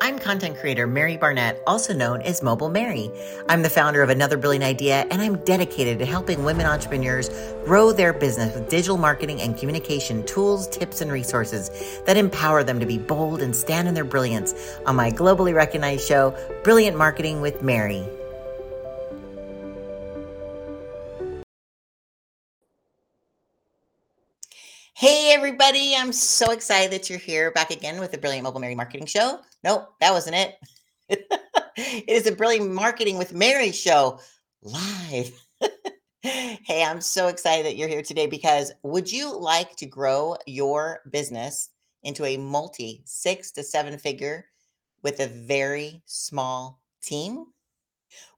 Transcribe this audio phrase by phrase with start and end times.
[0.00, 3.10] I'm content creator Mary Barnett, also known as Mobile Mary.
[3.48, 7.28] I'm the founder of Another Brilliant Idea, and I'm dedicated to helping women entrepreneurs
[7.64, 12.80] grow their business with digital marketing and communication tools, tips, and resources that empower them
[12.80, 17.40] to be bold and stand in their brilliance on my globally recognized show, Brilliant Marketing
[17.40, 18.06] with Mary.
[24.98, 25.94] Hey, everybody.
[25.94, 29.40] I'm so excited that you're here back again with the Brilliant Mobile Mary Marketing Show.
[29.62, 30.56] Nope, that wasn't it.
[31.76, 34.18] it is a Brilliant Marketing with Mary show
[34.62, 35.38] live.
[36.22, 41.00] hey, I'm so excited that you're here today because would you like to grow your
[41.12, 41.68] business
[42.02, 44.46] into a multi six to seven figure
[45.02, 47.44] with a very small team?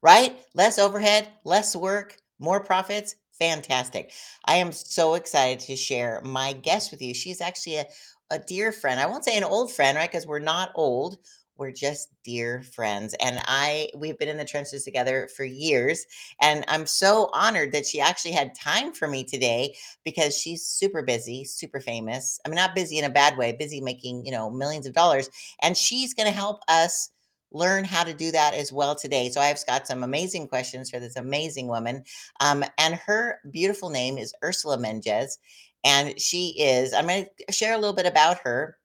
[0.02, 0.36] Right?
[0.54, 4.12] Less overhead, less work, more profits, Fantastic.
[4.46, 7.14] I am so excited to share my guest with you.
[7.14, 7.86] She's actually a,
[8.30, 8.98] a dear friend.
[8.98, 10.10] I won't say an old friend, right?
[10.10, 11.18] Because we're not old.
[11.56, 13.14] We're just dear friends.
[13.20, 16.04] And I, we've been in the trenches together for years.
[16.40, 21.02] And I'm so honored that she actually had time for me today because she's super
[21.02, 22.40] busy, super famous.
[22.44, 25.30] I mean, not busy in a bad way, busy making, you know, millions of dollars.
[25.62, 27.10] And she's going to help us
[27.52, 29.30] learn how to do that as well today.
[29.30, 32.04] So I've got some amazing questions for this amazing woman.
[32.40, 35.38] Um, and her beautiful name is Ursula Mentjes.
[35.84, 38.76] And she is, I'm going to share a little bit about her.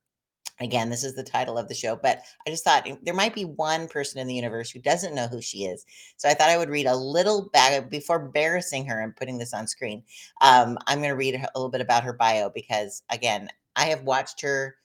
[0.59, 3.43] Again, this is the title of the show, but I just thought there might be
[3.43, 5.83] one person in the universe who doesn't know who she is.
[6.17, 9.53] So I thought I would read a little back before embarrassing her and putting this
[9.53, 10.03] on screen.
[10.41, 14.03] Um, I'm going to read a little bit about her bio because, again, I have
[14.03, 14.75] watched her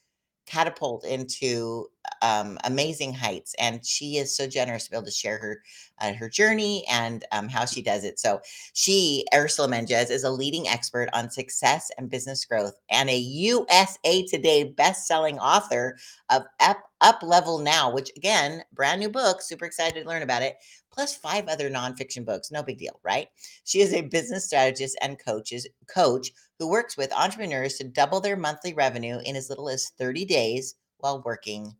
[0.48, 1.86] catapult into
[2.22, 3.54] um, amazing heights.
[3.58, 5.62] And she is so generous to be able to share her
[6.00, 8.18] uh, her journey and um, how she does it.
[8.18, 8.40] So
[8.72, 14.24] she, Ursula Mentjes, is a leading expert on success and business growth, and a USA
[14.26, 15.98] Today best-selling author
[16.30, 19.42] of Up, Up Level Now, which again, brand new book.
[19.42, 20.56] Super excited to learn about it.
[20.90, 22.50] Plus five other nonfiction books.
[22.50, 23.28] No big deal, right?
[23.64, 28.36] She is a business strategist and coaches coach who works with entrepreneurs to double their
[28.36, 31.74] monthly revenue in as little as 30 days while working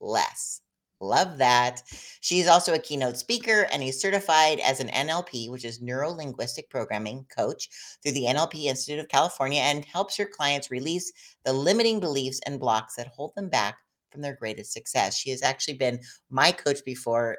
[0.00, 0.60] less.
[1.00, 1.82] Love that.
[2.20, 6.70] She's also a keynote speaker and is certified as an NLP, which is neuro linguistic
[6.70, 7.68] programming coach
[8.02, 11.12] through the NLP Institute of California and helps her clients release
[11.44, 13.76] the limiting beliefs and blocks that hold them back
[14.10, 15.18] from their greatest success.
[15.18, 17.38] She has actually been my coach before.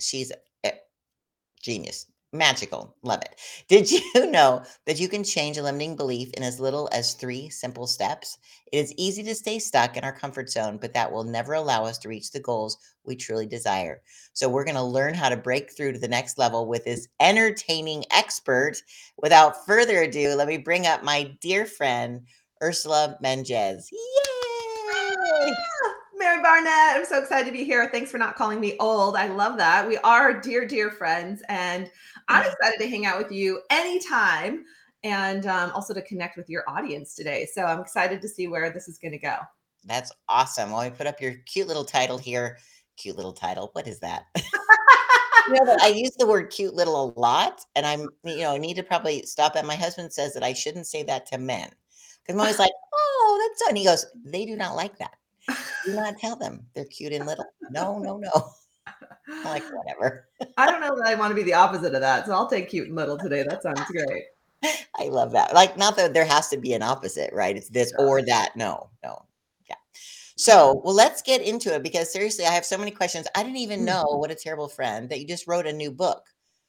[0.00, 0.32] She's
[0.64, 0.72] a
[1.60, 2.96] genius magical.
[3.02, 3.38] Love it.
[3.68, 7.48] Did you know that you can change a limiting belief in as little as three
[7.48, 8.38] simple steps?
[8.72, 11.84] It is easy to stay stuck in our comfort zone, but that will never allow
[11.84, 14.02] us to reach the goals we truly desire.
[14.32, 17.08] So, we're going to learn how to break through to the next level with this
[17.20, 18.76] entertaining expert.
[19.18, 22.22] Without further ado, let me bring up my dear friend,
[22.62, 23.84] Ursula Mentjes.
[23.92, 24.21] Yay!
[26.32, 27.90] Mary Barnett, I'm so excited to be here.
[27.92, 29.16] Thanks for not calling me old.
[29.16, 29.86] I love that.
[29.86, 31.42] We are dear, dear friends.
[31.50, 31.90] And
[32.26, 34.64] I'm excited to hang out with you anytime
[35.04, 37.46] and um, also to connect with your audience today.
[37.52, 39.36] So I'm excited to see where this is going to go.
[39.84, 40.70] That's awesome.
[40.70, 42.56] Well, we put up your cute little title here.
[42.96, 43.68] Cute little title.
[43.74, 44.24] What is that?
[45.48, 48.58] you know, I use the word cute little a lot, and I'm, you know, I
[48.58, 49.66] need to probably stop that.
[49.66, 51.68] My husband says that I shouldn't say that to men
[52.22, 53.68] because I'm always like, oh, that's so.
[53.68, 55.12] And he goes, they do not like that.
[55.48, 57.44] Do not tell them they're cute and little.
[57.70, 58.50] No, no, no.
[59.28, 60.28] I'm like, whatever.
[60.56, 62.26] I don't know that I want to be the opposite of that.
[62.26, 63.42] So I'll take cute and little today.
[63.42, 64.24] That sounds great.
[64.98, 65.54] I love that.
[65.54, 67.56] Like, not that there has to be an opposite, right?
[67.56, 68.56] It's this or that.
[68.56, 69.24] No, no.
[69.68, 69.74] Yeah.
[70.36, 73.26] So, well, let's get into it because seriously, I have so many questions.
[73.34, 74.18] I didn't even know Mhm.
[74.20, 76.24] what a terrible friend that you just wrote a new book.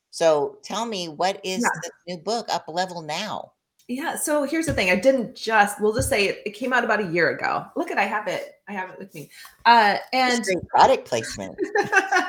[0.09, 1.69] So tell me, what is Yeah.
[1.83, 3.53] the new book, Up Level Now?
[3.87, 4.15] Yeah.
[4.15, 4.89] So here's the thing.
[4.89, 7.65] I didn't just, we'll just say it, it came out about a year ago.
[7.75, 8.55] Look at, I have it.
[8.67, 9.29] I have it with me.
[9.65, 11.57] Uh, and product placement.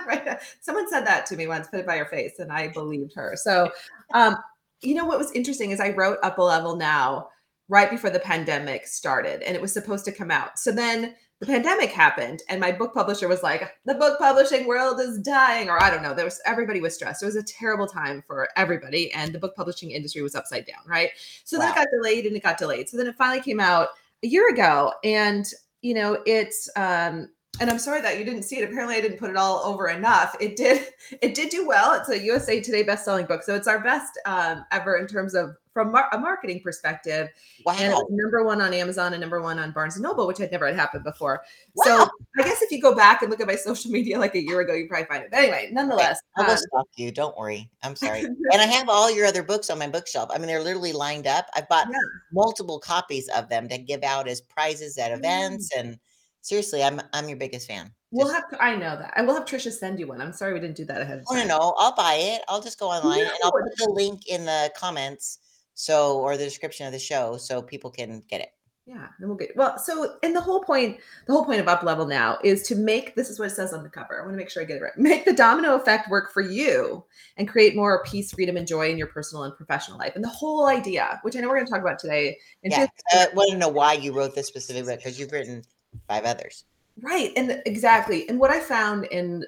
[0.06, 0.38] right.
[0.60, 3.34] Someone said that to me once, put it by your face, and I believed her.
[3.36, 3.70] So,
[4.12, 4.36] um,
[4.80, 7.28] you know what was interesting is I wrote Up a Level Now
[7.68, 10.58] right before the pandemic started, and it was supposed to come out.
[10.58, 15.00] So then the pandemic happened, and my book publisher was like, "The book publishing world
[15.00, 16.14] is dying," or I don't know.
[16.14, 17.22] There was everybody was stressed.
[17.22, 20.80] It was a terrible time for everybody, and the book publishing industry was upside down,
[20.86, 21.10] right?
[21.44, 22.88] So then it got delayed, and it got delayed.
[22.88, 23.88] So then it finally came out
[24.22, 25.44] a year ago, and
[25.82, 27.28] you know it's um
[27.60, 28.64] and I'm sorry that you didn't see it.
[28.64, 30.36] Apparently, I didn't put it all over enough.
[30.40, 30.88] It did.
[31.20, 31.92] It did do well.
[31.92, 35.54] It's a USA Today best-selling book, so it's our best um, ever in terms of
[35.74, 37.28] from mar- a marketing perspective.
[37.66, 37.98] And Wow.
[38.00, 40.66] was number one on Amazon and number one on Barnes and Noble, which had never
[40.66, 41.42] had happened before.
[41.84, 42.08] So
[42.38, 44.60] I guess if you go back and look at my social media like a year
[44.60, 45.30] ago, you probably find it.
[45.30, 47.12] But anyway, nonetheless, I'll go um, stalk you.
[47.12, 47.68] Don't worry.
[47.82, 48.20] I'm sorry.
[48.52, 50.30] And I have all your other books on my bookshelf.
[50.32, 51.46] I mean, they're literally lined up.
[51.54, 51.98] I've bought yeah.
[52.32, 55.18] multiple copies of them to give out as prizes at Mm.
[55.18, 55.98] events and
[56.44, 57.90] Seriously, I'm I'm your biggest fan.
[58.10, 59.14] We'll Just- have to, I know that.
[59.16, 60.20] I will have Trisha send you one.
[60.20, 61.48] I'm sorry we didn't do that ahead of Oh no, time.
[61.48, 62.42] no, I'll buy it.
[62.48, 65.38] I'll just go online and I'll put the link in the comments
[65.72, 68.50] so or the description of the show so people can get it.
[68.86, 69.78] Yeah, and we'll get well.
[69.78, 73.16] So, and the whole point, the whole point of Up Level now is to make
[73.16, 74.18] this is what it says on the cover.
[74.20, 74.92] I want to make sure I get it right.
[74.98, 77.02] Make the domino effect work for you
[77.38, 80.12] and create more peace, freedom, and joy in your personal and professional life.
[80.14, 82.92] And the whole idea, which I know we're going to talk about today, Yeah, just-
[83.14, 85.62] I want to know why you wrote this specific book because you've written
[86.08, 86.64] five others.
[87.00, 87.32] Right.
[87.36, 88.28] And exactly.
[88.28, 89.44] And what I found in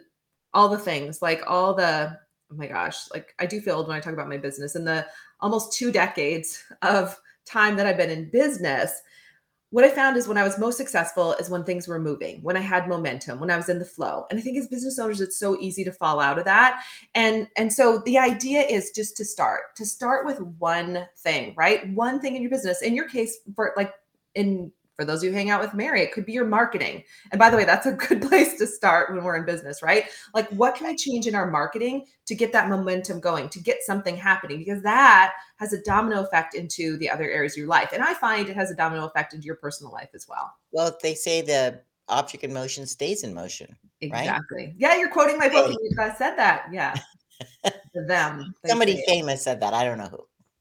[0.52, 2.18] all the things, like all the,
[2.50, 4.86] oh my gosh, like I do feel old when I talk about my business and
[4.86, 5.06] the
[5.40, 9.02] almost two decades of time that I've been in business.
[9.70, 12.56] What I found is when I was most successful is when things were moving, when
[12.56, 14.24] I had momentum, when I was in the flow.
[14.30, 16.84] And I think as business owners, it's so easy to fall out of that.
[17.14, 21.86] And and so the idea is just to start, to start with one thing, right?
[21.94, 22.80] One thing in your business.
[22.80, 23.92] In your case, for like
[24.34, 27.04] in for those who hang out with Mary, it could be your marketing.
[27.30, 30.06] And by the way, that's a good place to start when we're in business, right?
[30.34, 33.82] Like, what can I change in our marketing to get that momentum going, to get
[33.82, 34.58] something happening?
[34.58, 37.90] Because that has a domino effect into the other areas of your life.
[37.92, 40.52] And I find it has a domino effect into your personal life as well.
[40.72, 43.76] Well, they say the object in motion stays in motion.
[44.02, 44.20] Right.
[44.20, 44.74] Exactly.
[44.78, 45.70] Yeah, you're quoting my book.
[45.70, 45.76] Hey.
[45.82, 46.66] You guys said that.
[46.72, 46.94] Yeah.
[47.94, 48.54] Them.
[48.66, 49.74] Somebody famous said that.
[49.74, 50.18] I don't know who.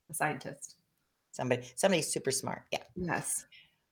[0.10, 0.76] a scientist.
[1.32, 2.64] Somebody somebody super smart.
[2.72, 2.84] Yeah.
[2.96, 3.46] Yes.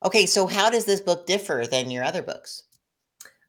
[0.04, 2.64] Okay, so how does this book differ than your other books?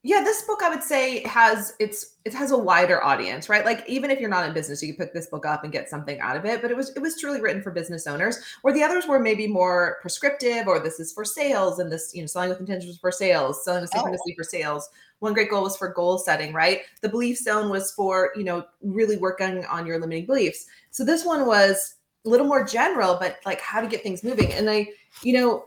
[0.07, 3.65] yeah this book i would say has it's it has a wider audience right?
[3.65, 5.89] Like even if you're not in business you could pick this book up and get
[5.89, 8.75] something out of it but it was it was truly written for business owners where
[8.75, 12.27] the others were maybe more prescriptive or this is for sales and this you know
[12.27, 14.17] selling with intention was for sales selling with Oh.
[14.37, 14.91] for sales.
[15.21, 16.83] One great goal was for goal setting right?
[17.01, 20.67] The belief zone was for you know really working on your limiting beliefs.
[20.91, 21.95] So this one was
[22.27, 24.53] a little more general but like how to get things moving.
[24.53, 24.87] And i
[25.23, 25.65] you know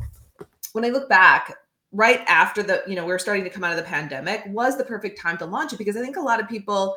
[0.73, 1.55] when i look back
[1.91, 4.77] right after the you know we were starting to come out of the pandemic was
[4.77, 6.95] the perfect time to launch it because i think a lot of people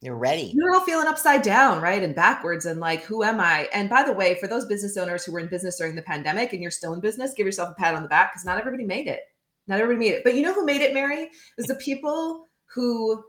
[0.00, 0.50] You're ready.
[0.52, 3.68] You're all feeling upside down right and backwards and like who am i?
[3.72, 6.52] And by the way for those business owners who were in business during the pandemic
[6.52, 8.84] and you're still in business give yourself a pat on the back because not everybody
[8.84, 9.20] made it.
[9.68, 10.24] Not everybody made it.
[10.24, 11.30] But you know who made it mary?
[11.56, 13.22] Is the people who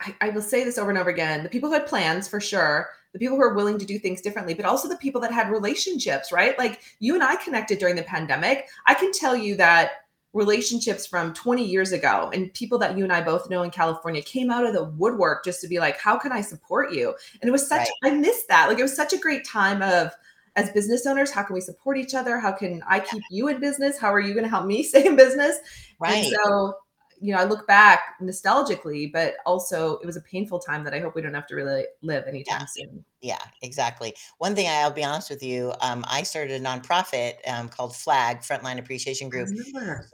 [0.00, 2.40] I, I will say this over and over again the people who had plans for
[2.40, 5.32] sure the people who are willing to do things differently but also the people that
[5.32, 9.56] had relationships right like you and i connected during the pandemic i can tell you
[9.56, 9.92] that
[10.34, 14.20] relationships from 20 years ago and people that you and I both know in California
[14.20, 17.14] came out of the woodwork just to be like, how can I support you?
[17.40, 18.68] And it was such, I missed that.
[18.68, 20.12] Like it was such a great time of,
[20.56, 22.38] as business owners, how can we support each other?
[22.38, 23.96] How can I keep you in business?
[23.96, 25.56] How are you going to help me stay in business?
[26.00, 26.24] Right.
[26.24, 26.74] And so,
[27.20, 31.00] you know, I look back nostalgically, but also it was a painful time that I
[31.00, 32.66] hope we don't have to really live anytime Yeah.
[32.66, 33.04] soon.
[33.20, 34.14] Yeah, exactly.
[34.38, 38.40] One thing I'll be honest with you, um, I started a nonprofit um, called Flag
[38.40, 39.48] Frontline Appreciation Group.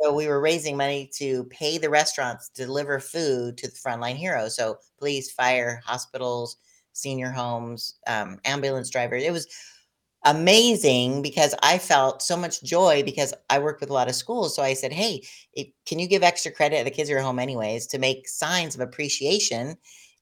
[0.00, 4.16] So we were raising money to pay the restaurants to deliver food to the frontline
[4.16, 4.56] heroes.
[4.56, 6.56] So police, fire, hospitals,
[6.94, 9.22] senior homes, um, ambulance drivers.
[9.22, 9.46] It was
[10.24, 14.54] amazing because I felt so much joy because I worked with a lot of schools.
[14.56, 15.22] So I said, "Hey,
[15.54, 16.84] it, can you give extra credit?
[16.84, 19.76] The kids are home anyways to make signs of appreciation."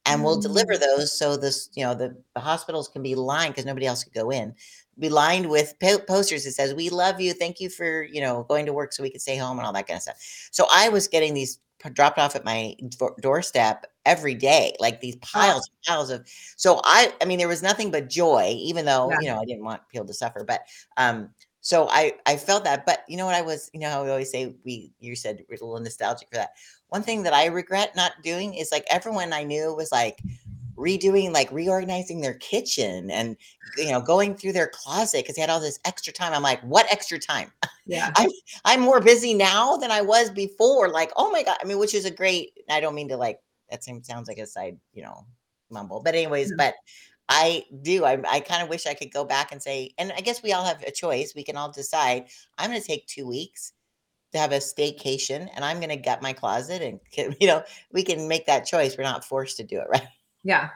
[0.05, 0.81] And we'll deliver Mm.
[0.81, 4.13] those so this, you know, the, the hospitals can be lined because nobody else could
[4.15, 4.55] go in
[4.99, 8.45] be lined with po- posters that says we love you thank you for you know
[8.49, 10.17] going to work so we could stay home and all that kind of stuff
[10.53, 11.61] so i was getting these
[11.95, 12.75] dropped off at my
[13.23, 16.27] doorstep every day like these piles and piles of
[16.57, 19.19] so i i mean there was nothing but joy even though Yeah.
[19.21, 20.63] you know i didn't want people to suffer but
[20.97, 24.03] um so i i felt that but you know what i was you know how
[24.05, 26.51] we always say we you said we're a little nostalgic for that
[26.89, 30.21] one thing that i regret not doing is like everyone i knew was like
[30.77, 33.37] redoing like reorganizing their kitchen and
[33.77, 36.61] you know going through their closet because they had all this extra time i'm like
[36.63, 37.53] what extra time
[37.87, 38.11] Yeah.
[38.65, 41.95] i'm more busy now than i was before like oh my god i mean which
[41.95, 43.39] is a great i don't mean to like
[43.73, 45.27] that seems sounds like a side you know
[45.71, 46.59] mumble but anyways Mhm.
[46.59, 46.75] but
[47.29, 50.21] i do i, I kind of wish i could go back and say and i
[50.21, 52.27] guess we all have a choice we can all decide
[52.59, 53.73] i'm going to take two weeks
[54.33, 57.01] to have a staycation and i'm going to gut my closet and
[57.41, 57.63] you know
[57.93, 60.09] we can make that choice we're not forced to do it right
[60.45, 60.69] Yeah.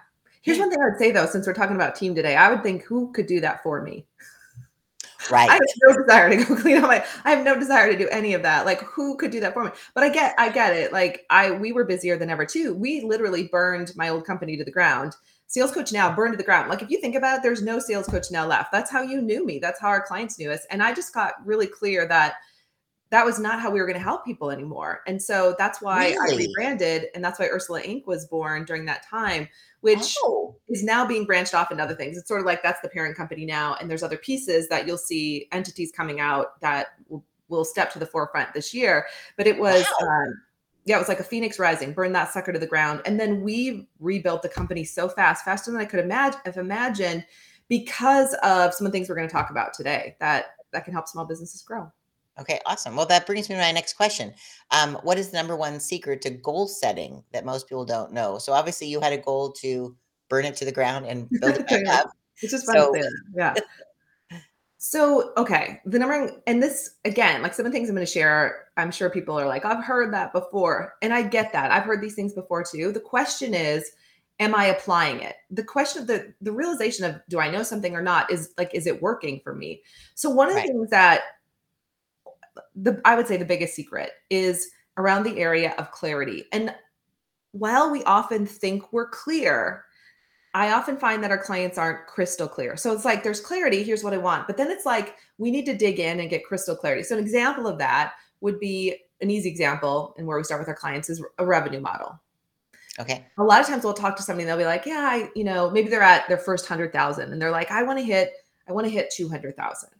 [0.42, 2.62] Here's one thing I would say though, since we're talking about team today, I would
[2.62, 4.06] think who could do that for me?
[5.30, 7.98] Right I have no desire to go clean out my I have no desire to
[7.98, 8.66] do any of that.
[8.66, 9.70] Like who could do that for me?
[9.94, 10.92] But I get I get it.
[10.92, 12.74] Like I we were busier than ever too.
[12.74, 15.14] We literally burned my old company to the ground.
[15.48, 16.68] Sales coach now burned to the ground.
[16.68, 18.72] Like if you think about it, there's no sales coach now left.
[18.72, 19.58] That's how you knew me.
[19.58, 20.66] That's how our clients knew us.
[20.70, 22.34] And I just got really clear that
[23.10, 25.02] that was not how we were going to help people anymore.
[25.06, 28.06] And so that's why I rebranded and that's why Ursula Inc.
[28.06, 29.48] was born during that time,
[29.80, 32.16] which oh, is now being branched off into other things.
[32.16, 34.98] It's sort of like that's the parent company now, and there's other pieces that you'll
[34.98, 39.06] see entities coming out that will will step to the forefront this year.
[39.36, 40.08] But it was wow.
[40.08, 40.42] um,
[40.84, 43.02] yeah, it was like a phoenix rising, burn that sucker to the ground.
[43.04, 47.24] And then we rebuilt the company so fast, faster than I could imagine have imagined
[47.68, 50.92] because of some of the things we're going to talk about today that that can
[50.92, 51.90] help small businesses grow.
[52.38, 52.96] Okay, awesome.
[52.96, 54.34] Well, that brings me to my next question.
[54.70, 58.38] Um, what is the number one secret to goal setting that most people don't know?
[58.38, 59.96] So obviously you had a goal to
[60.28, 62.10] burn it to the ground and build it back up.
[62.42, 62.94] It's just fun so.
[63.34, 63.54] Yeah.
[64.78, 68.12] so okay, the number and this again, like some of the things I'm going to
[68.12, 71.70] share, I'm sure people are like, I've heard that before, and I get that.
[71.70, 72.92] I've heard these things before too.
[72.92, 73.90] The question is,
[74.38, 75.36] am I applying it?
[75.50, 78.74] The question of the the realization of do I know something or not is like,
[78.74, 79.82] is it working for me?
[80.14, 80.68] So one of the right.
[80.68, 81.22] things that
[82.74, 86.44] the I would say the biggest secret is around the area of clarity.
[86.52, 86.74] And
[87.52, 89.84] while we often think we're clear,
[90.54, 92.76] I often find that our clients aren't crystal clear.
[92.76, 94.46] So it's like there's clarity, here's what I want.
[94.46, 97.02] But then it's like we need to dig in and get crystal clarity.
[97.02, 100.68] So an example of that would be an easy example and where we start with
[100.68, 102.18] our clients is a revenue model.
[102.98, 103.26] Okay.
[103.38, 105.44] A lot of times we'll talk to somebody and they'll be like, yeah, I, you
[105.44, 108.32] know, maybe they're at their first 100,000 and they're like, I want to hit,
[108.68, 109.90] I want to hit 200,000.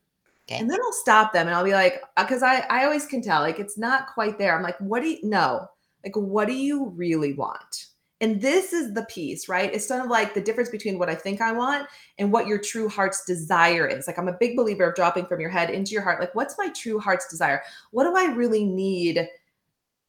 [0.49, 0.61] Okay.
[0.61, 3.21] And then I'll stop them and I'll be like, because uh, I, I always can
[3.21, 4.57] tell, like, it's not quite there.
[4.57, 5.67] I'm like, what do you know?
[6.05, 7.87] Like, what do you really want?
[8.21, 9.75] And this is the piece, right?
[9.75, 11.87] It's sort of like the difference between what I think I want
[12.19, 14.07] and what your true heart's desire is.
[14.07, 16.21] Like, I'm a big believer of dropping from your head into your heart.
[16.21, 17.63] Like, what's my true heart's desire?
[17.91, 19.29] What do I really need?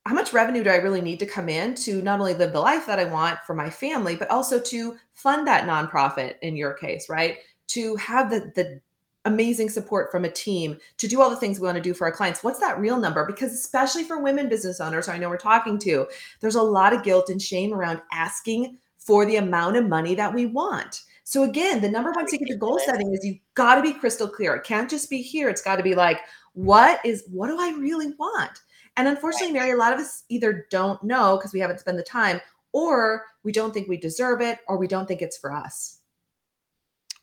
[0.05, 2.61] How much revenue do I really need to come in to not only live the
[2.61, 6.73] life that I want for my family, but also to fund that nonprofit in your
[6.73, 7.39] case, right?
[7.69, 8.79] To have the the
[9.27, 12.07] amazing support from a team to do all the things we want to do for
[12.07, 12.43] our clients.
[12.43, 13.25] What's that real number?
[13.25, 16.07] Because especially for women business owners, I know we're talking to,
[16.39, 20.33] there's a lot of guilt and shame around asking for the amount of money that
[20.33, 21.03] we want.
[21.23, 24.29] So again, the number one secret to goal setting is you've got to be crystal
[24.29, 24.55] clear.
[24.55, 25.49] It can't just be here.
[25.49, 26.21] It's got to be like,
[26.53, 28.61] what is what do I really want?
[28.95, 32.03] And unfortunately, Mary, a lot of us either don't know because we haven't spent the
[32.03, 32.41] time,
[32.71, 35.99] or we don't think we deserve it, or we don't think it's for us.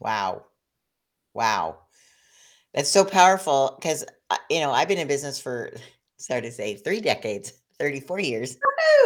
[0.00, 0.44] Wow.
[1.32, 1.78] Wow.
[2.74, 5.72] That's so powerful because uh, you know I've been in business for
[6.16, 8.56] sorry to say three decades, thirty four years,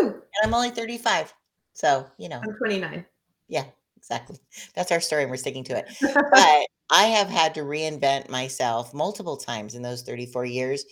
[0.00, 0.14] Woo-hoo!
[0.14, 1.32] and I'm only thirty five.
[1.74, 3.04] So you know, I'm twenty nine.
[3.48, 3.64] Yeah,
[3.96, 4.38] exactly.
[4.74, 5.88] That's our story, and we're sticking to it.
[6.00, 10.84] but I have had to reinvent myself multiple times in those thirty four years,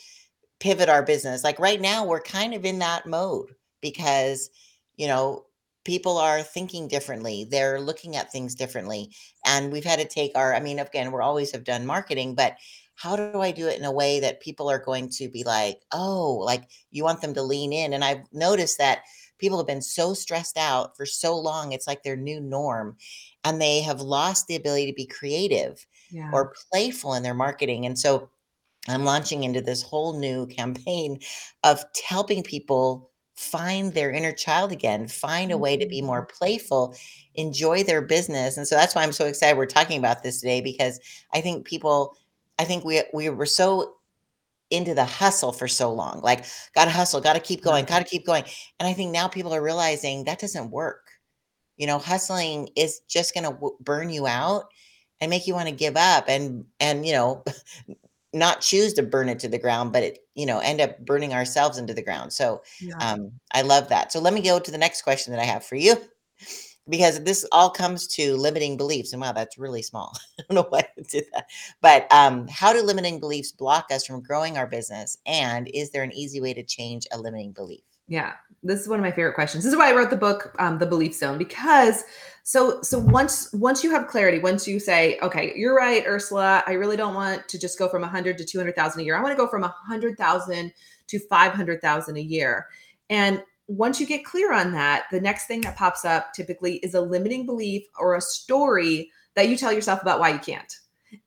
[0.61, 1.45] pivot our business.
[1.45, 4.51] Like right now, we're kind of in that mode because
[4.97, 5.46] you know
[5.87, 9.09] people are thinking differently they're looking at things differently
[9.47, 12.57] and we've had to take our i mean again we're always have done marketing but
[12.97, 15.81] how do i do it in a way that people are going to be like
[15.93, 19.03] oh like you want them to lean in and i've noticed that
[19.39, 22.97] people have been so stressed out for so long it's like their new norm
[23.45, 26.31] and they have lost the ability to be creative yeah.
[26.33, 28.29] or playful in their marketing and so
[28.89, 31.21] i'm launching into this whole new campaign
[31.63, 36.37] of helping people find their inner child again, find a way to be more mm-hmm.
[36.37, 36.97] playful,
[37.35, 38.57] enjoy their business.
[38.57, 40.99] And so that's why I'm so excited we're talking about this today because
[41.33, 42.17] I think people
[42.59, 43.97] I think we we were so
[44.71, 46.21] into the hustle for so long.
[46.23, 48.45] Like got to hustle, got to keep going, got to keep going.
[48.81, 51.07] And I think now people are realizing that doesn't work.
[51.77, 54.65] You know, hustling is just going to w- burn you out
[55.21, 57.45] and make you want to give up and and you know
[58.33, 61.33] not choose to burn it to the ground, but it, you know, end up burning
[61.33, 62.33] ourselves into the ground.
[62.33, 62.97] So yeah.
[63.01, 64.13] um, I love that.
[64.13, 65.97] So let me go to the next question that I have for you.
[66.89, 69.13] Because this all comes to limiting beliefs.
[69.13, 70.17] And wow, that's really small.
[70.39, 71.47] I don't know why I did that.
[71.81, 75.19] But um, how do limiting beliefs block us from growing our business?
[75.27, 77.83] And is there an easy way to change a limiting belief?
[78.09, 78.33] Yeah,
[78.63, 79.65] this is one of my favorite questions.
[79.65, 82.05] This is why I wrote the book, um, The Belief Zone, because
[82.45, 86.75] so so once once you have clarity, once you say, okay, you're right, Ursula, I
[86.75, 89.17] really don't want to just go from 100 to 200,000 a year.
[89.17, 90.73] I want to go from 100,000
[91.09, 92.67] to 500,000 a year.
[93.11, 96.95] And once you get clear on that, the next thing that pops up typically is
[96.95, 100.73] a limiting belief or a story that you tell yourself about why you can't.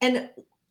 [0.02, 0.30] And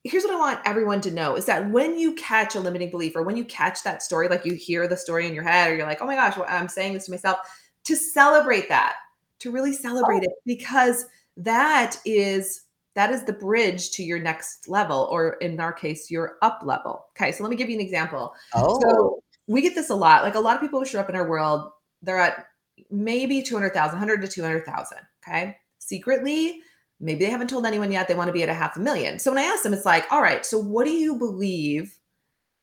[0.08, 3.14] here's what I want everyone to know is that when you catch a limiting belief
[3.16, 5.76] or when you catch that story, like you hear the story in your head or
[5.76, 7.38] you're like, oh my gosh, well, I'm saying this to myself,
[7.84, 8.96] to celebrate that
[9.40, 12.62] to really celebrate it because that is
[12.94, 17.06] that is the bridge to your next level or in our case your up level.
[17.16, 18.34] Okay so let me give you an example.
[18.54, 18.80] Oh.
[18.80, 21.16] so we get this a lot like a lot of people who show up in
[21.16, 21.70] our world
[22.02, 22.46] they're at
[22.90, 25.56] maybe 200000 100 to 200000 okay?
[25.78, 26.62] Secretly
[27.00, 29.18] maybe they haven't told anyone yet they want to be at a half a million
[29.18, 31.98] so when i ask them it's like all right so what do you believe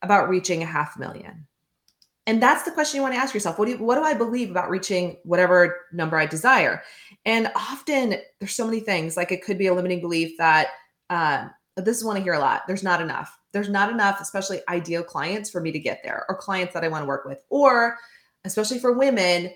[0.02, 1.46] about reaching a half million
[2.26, 3.58] and that's the question you want to ask yourself.
[3.58, 6.82] What do you, what do I believe about reaching whatever number I desire?
[7.24, 9.16] And often there's so many things.
[9.16, 10.70] Like it could be a limiting belief that
[11.08, 12.62] uh, this is one I hear a lot.
[12.66, 13.38] There's not enough.
[13.52, 16.88] There's not enough, especially ideal clients for me to get there, or clients that I
[16.88, 17.96] want to work with, or
[18.44, 19.52] especially for women,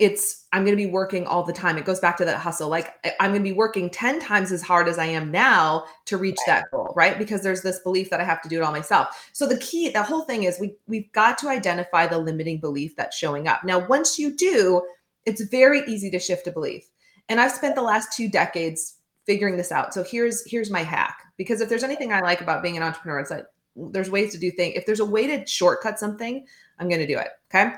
[0.00, 1.76] it's I'm going to be working all the time.
[1.76, 2.70] It goes back to that hustle.
[2.70, 6.16] Like I'm going to be working 10 times as hard as I am now to
[6.16, 7.18] reach that goal, right?
[7.18, 9.28] Because there's this belief that I have to do it all myself.
[9.34, 12.96] So the key, the whole thing is we we've got to identify the limiting belief
[12.96, 13.62] that's showing up.
[13.62, 14.82] Now, once you do,
[15.26, 16.88] it's very easy to shift a belief.
[17.28, 19.92] And I've spent the last two decades figuring this out.
[19.92, 21.24] So here's here's my hack.
[21.36, 24.38] Because if there's anything I like about being an entrepreneur, it's that there's ways to
[24.38, 24.76] do things.
[24.76, 26.46] If there's a way to shortcut something,
[26.78, 27.28] I'm going to do it.
[27.54, 27.74] Okay.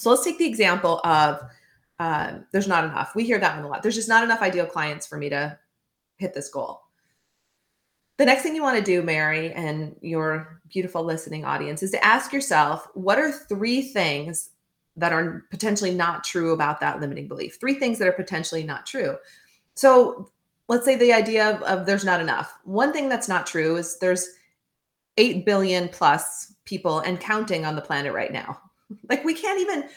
[0.00, 1.42] So let's take the example of
[1.98, 3.14] um, there's not enough.
[3.14, 3.82] We hear that one a lot.
[3.82, 5.58] There's just not enough ideal clients for me to
[6.16, 6.80] hit this goal.
[8.16, 12.02] The next thing you want to do, Mary, and your beautiful listening audience, is to
[12.02, 14.50] ask yourself what are three things
[14.96, 17.58] that are potentially not true about that limiting belief?
[17.60, 19.18] Three things that are potentially not true.
[19.74, 20.30] So
[20.68, 22.54] let's say the idea of, of there's not enough.
[22.64, 24.26] One thing that's not true is there's
[25.18, 28.58] 8 billion plus people and counting on the planet right now.
[29.08, 29.88] Like we can't even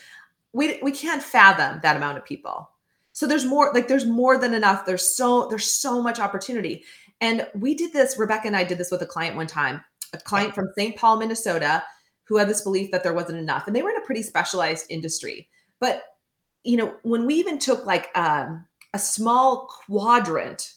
[0.54, 2.70] we we can't fathom that amount of people.
[3.12, 4.86] So there's more like there's more than enough.
[4.86, 6.84] There's so there's so much opportunity.
[7.22, 9.84] And we did this Rebecca and I did this with a client one time.
[10.14, 10.96] A client from St.
[10.96, 11.84] Paul, Minnesota
[12.26, 14.86] who had this belief that there wasn't enough and they were in a pretty specialized
[14.90, 15.50] industry.
[15.80, 16.04] But
[16.64, 20.74] you know, when we even took like um, a small quadrant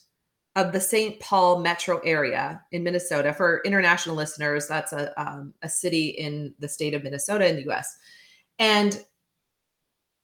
[0.57, 1.19] of the St.
[1.19, 3.31] Paul metro area in Minnesota.
[3.31, 7.71] For international listeners, that's a, um, a city in the state of Minnesota in the
[7.71, 7.95] US.
[8.57, 9.05] And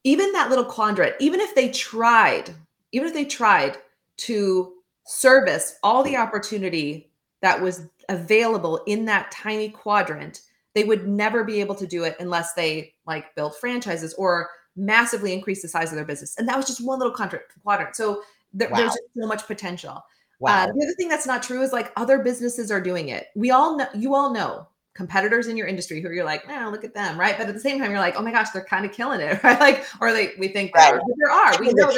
[0.03, 2.49] even that little quadrant, even if they tried,
[2.91, 3.77] even if they tried
[4.17, 4.73] to
[5.05, 7.11] service all the opportunity
[7.43, 10.41] that was available in that tiny quadrant,
[10.73, 15.31] they would never be able to do it unless they like build franchises or massively
[15.31, 16.35] increase the size of their business.
[16.39, 17.95] And that was just one little quadrant.
[17.95, 18.77] So there, wow.
[18.77, 20.03] there's so much potential.
[20.43, 20.63] Uh, wow.
[20.63, 23.27] Uh, the other thing that's not true is like other businesses are doing it.
[23.35, 26.83] We all know, you all know competitors in your industry who you're like, oh, look
[26.83, 27.37] at them, right?
[27.37, 29.43] But at the same time, you're like, oh my gosh, they're kind of killing it,
[29.43, 29.59] right?
[29.59, 30.99] Like, or they we think right.
[31.17, 31.59] there are.
[31.59, 31.91] We know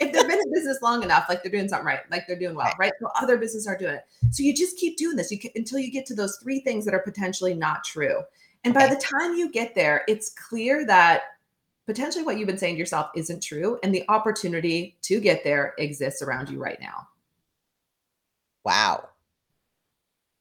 [0.00, 2.54] if they've been in business long enough, like they're doing something right, like they're doing
[2.54, 2.92] well, right?
[3.00, 4.04] So other businesses are doing it.
[4.30, 6.84] So you just keep doing this you can, until you get to those three things
[6.84, 8.22] that are potentially not true.
[8.64, 11.22] And by the time you get there, it's clear that
[11.86, 15.74] potentially what you've been saying to yourself isn't true, and the opportunity to get there
[15.78, 17.06] exists around you right now.
[18.66, 19.10] Wow.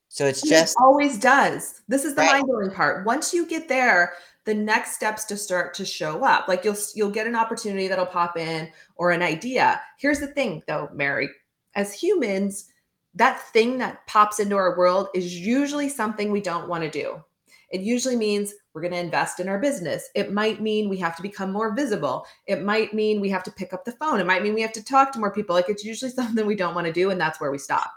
[0.07, 1.83] So it's and just it always does.
[1.88, 2.31] This is the right.
[2.31, 3.05] mind blowing part.
[3.05, 4.13] Once you get there,
[4.45, 6.47] the next steps to start to show up.
[6.47, 9.79] Like you'll you'll get an opportunity that'll pop in or an idea.
[9.99, 11.29] Here's the thing though, Mary.
[11.75, 12.71] As humans,
[13.13, 17.23] that thing that pops into our world is usually something we don't want to do.
[17.69, 20.09] It usually means we're going to invest in our business.
[20.15, 22.25] It might mean we have to become more visible.
[22.47, 24.19] It might mean we have to pick up the phone.
[24.19, 25.55] It might mean we have to talk to more people.
[25.55, 27.91] Like it's usually something we don't want to do, and that's where we stop.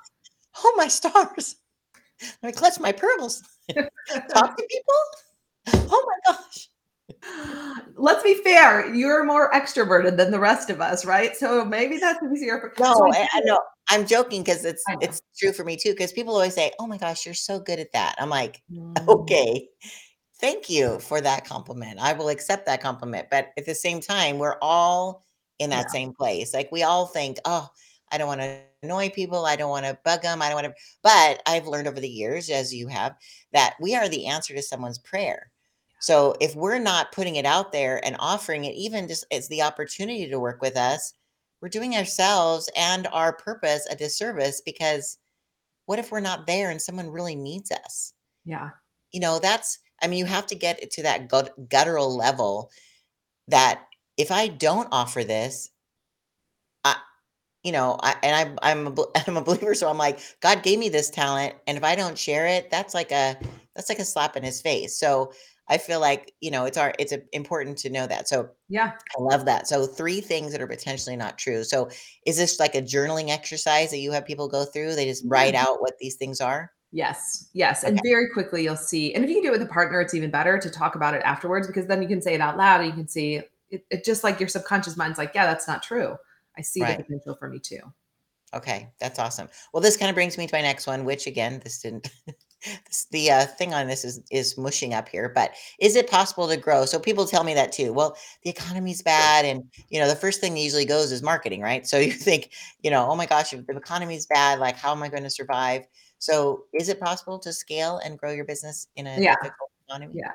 [0.64, 1.56] Oh my stars!
[2.42, 3.42] Let me clutch my pearls.
[3.68, 5.88] talk to people.
[5.90, 6.68] Oh my gosh!
[7.96, 8.92] Let's be fair.
[8.94, 11.36] You're more extroverted than the rest of us, right?
[11.36, 12.72] So maybe that's easier for.
[12.82, 13.58] No, I, I know.
[13.90, 15.90] I'm joking because it's it's true for me too.
[15.90, 19.08] Because people always say, "Oh my gosh, you're so good at that." I'm like, mm.
[19.08, 19.68] okay,
[20.40, 21.98] thank you for that compliment.
[22.00, 23.28] I will accept that compliment.
[23.30, 25.24] But at the same time, we're all
[25.58, 25.92] in that yeah.
[25.92, 26.54] same place.
[26.54, 27.68] Like we all think, "Oh,
[28.12, 29.44] I don't want to annoy people.
[29.44, 30.42] I don't want to bug them.
[30.42, 33.16] I don't want to." But I've learned over the years, as you have,
[33.52, 35.50] that we are the answer to someone's prayer.
[36.00, 39.62] So if we're not putting it out there and offering it, even just as the
[39.62, 41.14] opportunity to work with us,
[41.60, 45.18] we're doing ourselves and our purpose a disservice because
[45.86, 48.12] what if we're not there and someone really needs us?
[48.44, 48.70] Yeah.
[49.10, 52.70] You know, that's, I mean, you have to get it to that gut, guttural level
[53.48, 55.70] that if I don't offer this,
[57.68, 60.78] you know, I, and I'm I'm a, I'm a believer, so I'm like, God gave
[60.78, 63.36] me this talent, and if I don't share it, that's like a
[63.76, 64.98] that's like a slap in his face.
[64.98, 65.32] So
[65.68, 68.26] I feel like, you know, it's our it's a, important to know that.
[68.26, 69.68] So yeah, I love that.
[69.68, 71.62] So three things that are potentially not true.
[71.62, 71.90] So
[72.24, 74.94] is this like a journaling exercise that you have people go through?
[74.94, 75.66] They just write mm-hmm.
[75.66, 76.72] out what these things are?
[76.90, 77.84] Yes, yes.
[77.84, 77.90] Okay.
[77.90, 79.14] And very quickly you'll see.
[79.14, 81.12] And if you can do it with a partner, it's even better to talk about
[81.12, 83.84] it afterwards because then you can say it out loud and you can see it,
[83.90, 86.16] it just like your subconscious mind's like, yeah, that's not true.
[86.58, 86.98] I see right.
[86.98, 87.80] the potential for me too.
[88.54, 89.48] Okay, that's awesome.
[89.72, 92.10] Well, this kind of brings me to my next one, which again, this didn't
[93.12, 96.56] the uh, thing on this is is mushing up here but is it possible to
[96.56, 100.16] grow so people tell me that too well the economy's bad and you know the
[100.16, 102.50] first thing that usually goes is marketing right so you think
[102.82, 105.30] you know oh my gosh if the economy's bad like how am i going to
[105.30, 105.86] survive
[106.18, 109.36] so is it possible to scale and grow your business in a yeah.
[109.36, 110.32] difficult economy yeah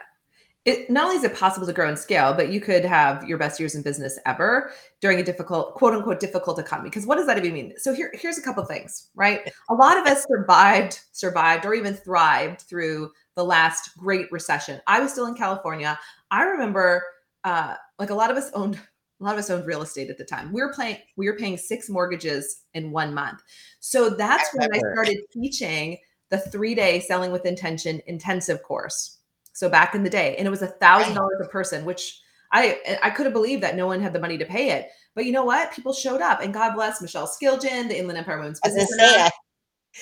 [0.66, 3.38] it not only is it possible to grow and scale, but you could have your
[3.38, 4.72] best years in business ever
[5.02, 6.90] during a difficult, quote unquote, difficult economy.
[6.90, 7.74] Because what does that even mean?
[7.78, 9.52] So here, here's a couple things, right?
[9.70, 14.80] A lot of us survived, survived, or even thrived through the last great recession.
[14.88, 16.00] I was still in California.
[16.32, 17.04] I remember,
[17.44, 18.80] uh, like a lot of us owned
[19.20, 20.52] a lot of us owned real estate at the time.
[20.52, 23.42] We were paying we were paying six mortgages in one month.
[23.80, 25.98] So that's I when I started teaching
[26.30, 29.20] the three day selling with intention intensive course.
[29.54, 32.20] So back in the day, and it was a thousand dollars a person, which
[32.52, 34.90] I I could have believed that no one had the money to pay it.
[35.16, 35.72] But you know what?
[35.72, 39.30] People showed up, and God bless Michelle Skiljan, the Inland Empire Women's Business Center.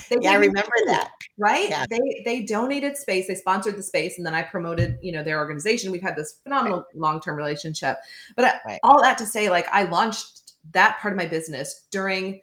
[0.09, 1.11] They yeah, I remember that.
[1.37, 1.69] Right?
[1.69, 1.85] Yeah.
[1.89, 5.37] They they donated space, they sponsored the space, and then I promoted, you know, their
[5.37, 5.91] organization.
[5.91, 6.95] We've had this phenomenal right.
[6.95, 7.97] long-term relationship.
[8.35, 8.79] But uh, right.
[8.83, 12.39] all that to say, like I launched that part of my business during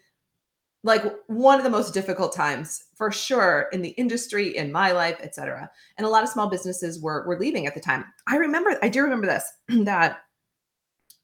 [0.85, 5.19] like one of the most difficult times for sure in the industry, in my life,
[5.21, 5.71] etc.
[5.97, 8.05] And a lot of small businesses were were leaving at the time.
[8.27, 9.45] I remember, I do remember this
[9.85, 10.21] that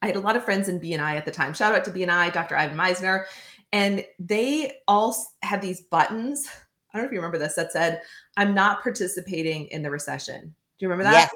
[0.03, 1.55] I had a lot of friends in BNI at the time.
[1.55, 2.57] Shout out to BNI, Dr.
[2.57, 3.25] Ivan Misner
[3.73, 6.47] And they all had these buttons.
[6.93, 8.03] I don't know if you remember this that said,
[8.37, 10.43] I'm not participating in the recession.
[10.43, 11.13] Do you remember that?
[11.13, 11.31] Yes.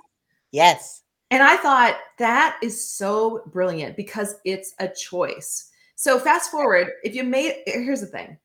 [0.52, 1.02] Yes.
[1.30, 5.70] And I thought that is so brilliant because it's a choice.
[5.98, 8.38] So fast forward, if you made here's the thing.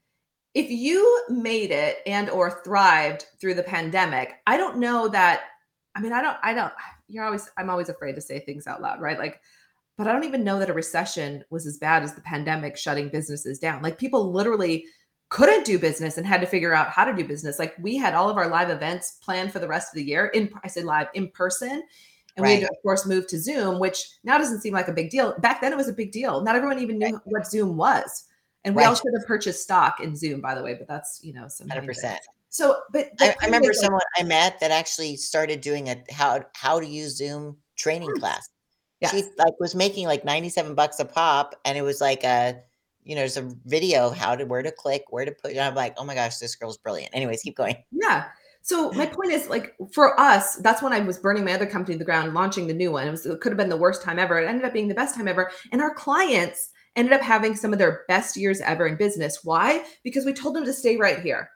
[0.55, 5.41] If you made it and or thrived through the pandemic, I don't know that
[5.95, 6.73] I mean, I don't I don't
[7.07, 9.19] you're always I'm always afraid to say things out loud, right?
[9.19, 9.39] Like
[9.99, 13.09] but I don't even know that a recession was as bad as the pandemic shutting
[13.09, 13.83] businesses down.
[13.83, 14.85] Like people literally
[15.29, 17.59] couldn't do business and had to figure out how to do business.
[17.59, 20.25] Like we had all of our live events planned for the rest of the year
[20.25, 21.83] in I said live in person.
[22.35, 22.49] And right.
[22.49, 25.11] we had to, of course, move to Zoom, which now doesn't seem like a big
[25.11, 25.35] deal.
[25.39, 26.41] Back then, it was a big deal.
[26.41, 27.21] Not everyone even knew right.
[27.25, 28.25] what Zoom was.
[28.65, 28.89] And we right.
[28.89, 30.73] all should have purchased stock in Zoom, by the way.
[30.73, 32.19] But that's you know some hundred percent.
[32.49, 36.79] So, but I, I remember someone I met that actually started doing a how how
[36.79, 38.19] to use Zoom training hmm.
[38.19, 38.47] class.
[39.01, 39.11] Yes.
[39.11, 42.61] She like was making like 97 bucks a pop and it was like a
[43.03, 45.59] you know, there's a video of how to where to click, where to put and
[45.59, 47.13] I'm like, oh my gosh, this girl's brilliant.
[47.13, 47.75] Anyways, keep going.
[47.91, 48.25] Yeah.
[48.63, 51.95] So my point is like for us, that's when I was burning my other company
[51.95, 53.05] to the ground, launching the new one.
[53.05, 54.39] It was it could have been the worst time ever.
[54.39, 55.51] It ended up being the best time ever.
[55.73, 59.43] And our clients ended up having some of their best years ever in business.
[59.43, 59.83] Why?
[60.03, 61.49] Because we told them to stay right here.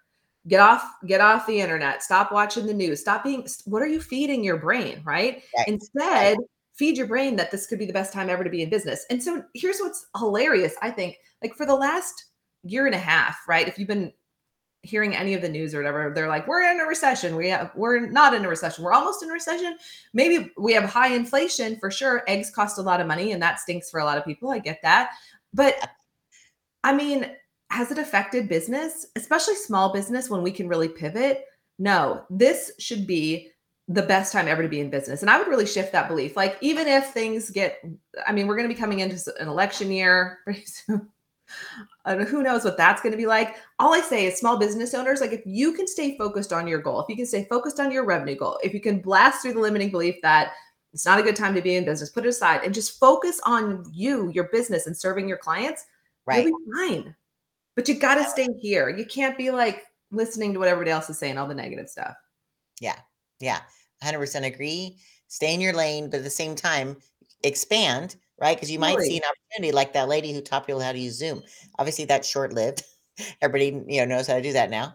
[0.49, 2.03] Get off, get off the internet.
[2.03, 2.99] Stop watching the news.
[2.99, 5.43] Stop being what are you feeding your brain, right?
[5.57, 5.67] right.
[5.67, 6.37] Instead,
[6.75, 9.05] feed your brain that this could be the best time ever to be in business.
[9.09, 12.25] And so here's what's hilarious, I think, like for the last
[12.63, 13.67] year and a half, right?
[13.67, 14.11] If you've been
[14.87, 17.35] hearing any of the news or whatever, they're like, we're in a recession.
[17.35, 18.83] We have, we're not in a recession.
[18.83, 19.77] We're almost in a recession.
[20.13, 22.23] Maybe we have high inflation for sure.
[22.27, 24.49] Eggs cost a lot of money and that stinks for a lot of people.
[24.49, 25.11] I get that.
[25.53, 25.75] But
[26.83, 27.31] I mean,
[27.69, 31.45] has it affected business, especially small business when we can really pivot?
[31.79, 33.51] No, this should be
[33.87, 35.21] the best time ever to be in business.
[35.21, 36.35] And I would really shift that belief.
[36.35, 37.81] Like, even if things get,
[38.25, 41.09] I mean, we're going to be coming into an election year pretty soon.
[42.27, 43.55] Who knows what that's going to be like.
[43.79, 46.81] All I say is small business owners, like if you can stay focused on your
[46.81, 49.53] goal, if you can stay focused on your revenue goal, if you can blast through
[49.53, 50.51] the limiting belief that
[50.93, 53.39] it's not a good time to be in business, put it aside and just focus
[53.45, 55.85] on you, your business and serving your clients,
[56.25, 56.45] right.
[56.45, 57.15] you'll be fine.
[57.75, 58.89] But you got to stay here.
[58.89, 62.15] You can't be like listening to what everybody else is saying, all the negative stuff.
[62.81, 62.97] Yeah.
[63.39, 63.59] Yeah.
[64.03, 64.97] 100% agree.
[65.27, 66.97] Stay in your lane, but at the same time,
[67.43, 68.55] expand, right?
[68.55, 71.17] Because you might see an opportunity like that lady who taught people how to use
[71.17, 71.41] Zoom.
[71.79, 72.83] Obviously, that's short lived.
[73.41, 74.93] Everybody, you know, knows how to do that now.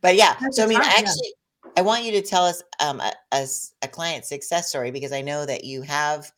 [0.00, 1.34] But yeah, that's so I mean, actually,
[1.76, 3.46] I want you to tell us um, a, a,
[3.82, 6.30] a client success story because I know that you have.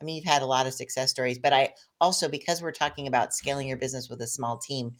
[0.00, 3.06] I mean, you've had a lot of success stories, but I also because we're talking
[3.06, 4.94] about scaling your business with a small team.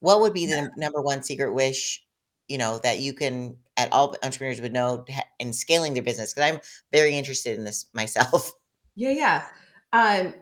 [0.00, 0.68] What would be the yeah.
[0.78, 2.02] number one secret wish
[2.50, 5.04] you know that you can at all entrepreneurs would know
[5.38, 6.60] in scaling their business because i'm
[6.92, 8.52] very interested in this myself
[8.96, 9.44] yeah yeah
[9.92, 10.34] um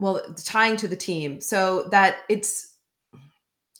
[0.00, 1.40] well tying to the team.
[1.40, 2.74] So that it's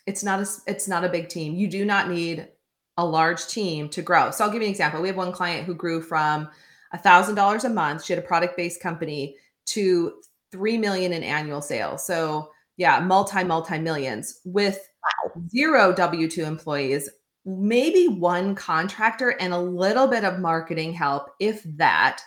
[0.06, 1.54] it's not a it's not a big team.
[1.54, 2.48] You do not need
[2.96, 4.30] a large team to grow.
[4.30, 5.00] So i'll give you an example.
[5.00, 6.48] We have one client who grew from
[6.92, 10.14] a thousand dollars a month she had a product based company to
[10.50, 12.06] three million in annual sales.
[12.06, 14.88] So yeah multi multi millions with
[15.50, 17.08] zero W 2 employees,
[17.44, 22.20] maybe one contractor, and a little bit of marketing help, if that.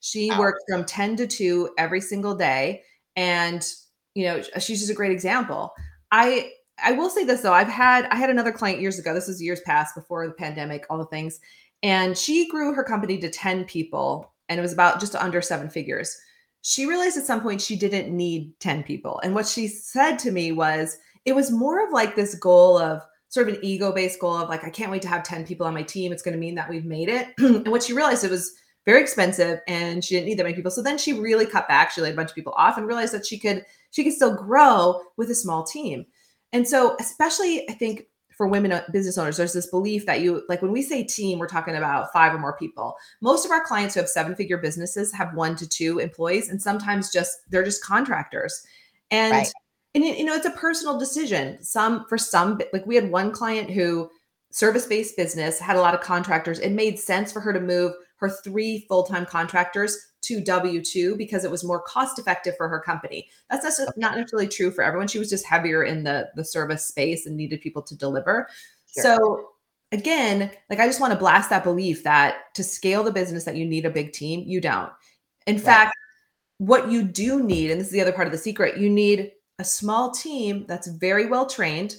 [0.00, 0.40] She wow.
[0.40, 2.82] works from 10 to 2 every single day.
[3.16, 3.66] And,
[4.14, 5.72] you know, she's just a great example.
[6.12, 9.14] I, I will say this though, I've had I had another client years ago.
[9.14, 11.40] This was years past before the pandemic, all the things.
[11.82, 15.68] And she grew her company to 10 people and it was about just under seven
[15.68, 16.16] figures.
[16.62, 19.20] She realized at some point she didn't need 10 people.
[19.22, 23.02] And what she said to me was, it was more of like this goal of
[23.28, 25.66] sort of an ego based goal of like, I can't wait to have 10 people
[25.66, 26.12] on my team.
[26.12, 27.28] It's going to mean that we've made it.
[27.38, 28.54] and what she realized it was
[28.86, 30.70] very expensive and she didn't need that many people.
[30.70, 31.90] So then she really cut back.
[31.90, 34.34] She laid a bunch of people off and realized that she could, she could still
[34.34, 36.06] grow with a small team.
[36.52, 40.42] And so, especially I think for women uh, business owners, there's this belief that you
[40.48, 42.96] like when we say team, we're talking about five or more people.
[43.20, 46.60] Most of our clients who have seven figure businesses have one to two employees, and
[46.60, 48.64] sometimes just they're just contractors.
[49.10, 49.52] And right.
[49.94, 51.62] and you know, it's a personal decision.
[51.62, 54.10] Some for some, like we had one client who
[54.50, 56.58] service based business had a lot of contractors.
[56.58, 61.16] It made sense for her to move her three full time contractors to W 2
[61.16, 63.28] because it was more cost effective for her company.
[63.48, 65.08] That's not necessarily true for everyone.
[65.08, 68.48] She was just heavier in the, the service space and needed people to deliver.
[68.92, 69.02] Sure.
[69.02, 69.48] So,
[69.92, 73.56] again, like I just want to blast that belief that to scale the business that
[73.56, 74.90] you need a big team, you don't.
[75.46, 75.64] In right.
[75.64, 75.96] fact,
[76.58, 79.30] what you do need, and this is the other part of the secret, you need
[79.58, 81.96] a small team that's very well trained.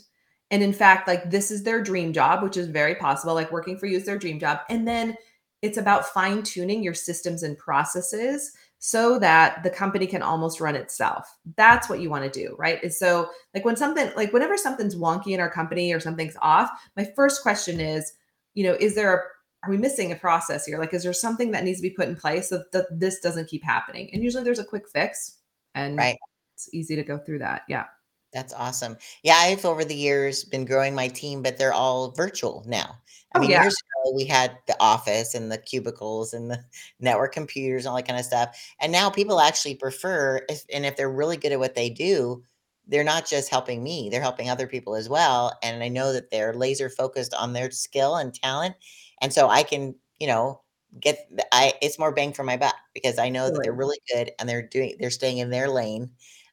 [0.52, 3.34] And in fact, like this is their dream job, which is very possible.
[3.34, 4.60] Like working for you is their dream job.
[4.70, 5.16] And then
[5.62, 10.76] it's about fine tuning your systems and processes so that the company can almost run
[10.76, 11.28] itself.
[11.56, 12.84] That's what you want to do, right?
[12.84, 16.70] Is so like when something like whenever something's wonky in our company or something's off,
[16.96, 18.14] my first question is,
[18.54, 19.20] you know, is there a
[19.64, 20.78] are we missing a process here?
[20.78, 23.50] Like, is there something that needs to be put in place so that this doesn't
[23.50, 24.10] keep happening?
[24.14, 25.40] And usually there's a quick fix
[25.74, 26.16] and right.
[26.56, 27.64] it's easy to go through that.
[27.68, 27.86] Yeah.
[28.34, 28.98] That's awesome.
[29.24, 32.98] Yeah, I've over the years been growing my team, but they're all virtual now.
[33.34, 33.64] I oh, mean, yeah.
[33.64, 36.64] years ago we had the office and the cubicles and the
[37.00, 38.58] network computers and all that kind of stuff.
[38.80, 42.44] And now people actually prefer if and if they're really good at what they do,
[42.88, 45.58] they're not just helping me, they're helping other people as well.
[45.64, 48.76] And I know that they're laser focused on their skill and talent.
[49.22, 50.62] And so I can, you know,
[51.02, 54.32] get I it's more bang for my buck because I know that they're really good
[54.40, 56.12] and they're doing they're staying in their lane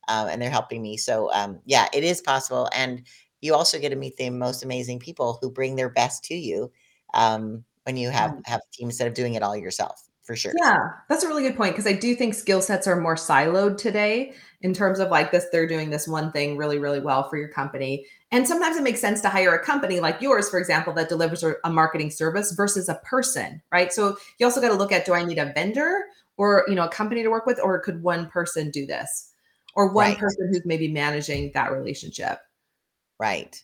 [0.09, 0.97] um, and they're helping me.
[0.97, 2.69] So um, yeah, it is possible.
[2.75, 3.03] And
[3.41, 6.71] you also get to meet the most amazing people who bring their best to you
[7.15, 10.53] um, when you have have a team instead of doing it all yourself for sure.
[10.59, 13.77] Yeah, that's a really good point because I do think skill sets are more siloed
[13.77, 17.37] today in terms of like this, they're doing this one thing really, really well for
[17.37, 18.07] your company.
[18.33, 21.45] And sometimes it makes sense to hire a company like yours, for example, that delivers
[21.45, 23.93] a marketing service versus a person, right?
[23.93, 26.07] So you also got to look at do I need a vendor
[26.39, 29.31] or you know a company to work with, or could one person do this?
[29.77, 30.19] Or one right.
[30.19, 32.39] person who's maybe managing that relationship.
[33.21, 33.63] Right.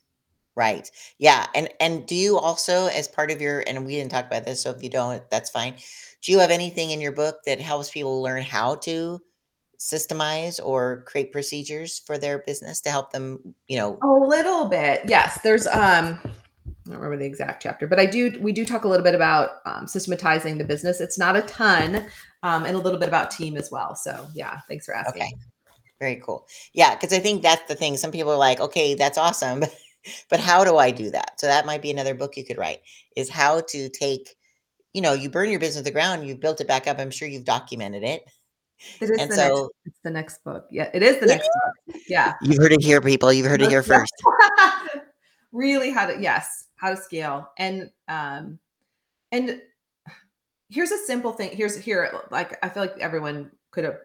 [0.60, 0.90] Right.
[1.16, 1.46] Yeah.
[1.54, 4.60] And and do you also as part of your and we didn't talk about this,
[4.62, 5.72] so if you don't, that's fine.
[6.20, 9.22] Do you have anything in your book that helps people learn how to
[9.78, 13.98] systemize or create procedures for their business to help them, you know?
[14.02, 15.00] A little bit.
[15.06, 15.40] Yes.
[15.42, 18.88] There's um I don't remember the exact chapter, but I do we do talk a
[18.88, 21.00] little bit about um, systematizing the business.
[21.00, 22.04] It's not a ton,
[22.42, 23.96] um, and a little bit about team as well.
[23.96, 25.22] So yeah, thanks for asking.
[25.22, 25.32] Okay.
[25.98, 26.46] Very cool.
[26.74, 27.96] Yeah, because I think that's the thing.
[27.96, 29.64] Some people are like, okay, that's awesome.
[30.28, 31.40] but how do I do that?
[31.40, 32.80] So that might be another book you could write
[33.16, 34.36] is how to take,
[34.92, 36.98] you know, you burn your business to the ground, you've built it back up.
[36.98, 38.22] I'm sure you've documented it.
[39.00, 40.66] It is and the so next, it's the next book.
[40.70, 41.48] Yeah, it is the next
[41.86, 41.96] book.
[42.08, 42.34] Yeah.
[42.40, 43.32] You've heard it here, people.
[43.32, 44.12] You've heard it here first.
[45.52, 47.50] really how to yes, how to scale.
[47.58, 48.58] And um
[49.32, 49.60] and
[50.70, 51.50] here's a simple thing.
[51.54, 53.98] Here's here, like I feel like everyone could have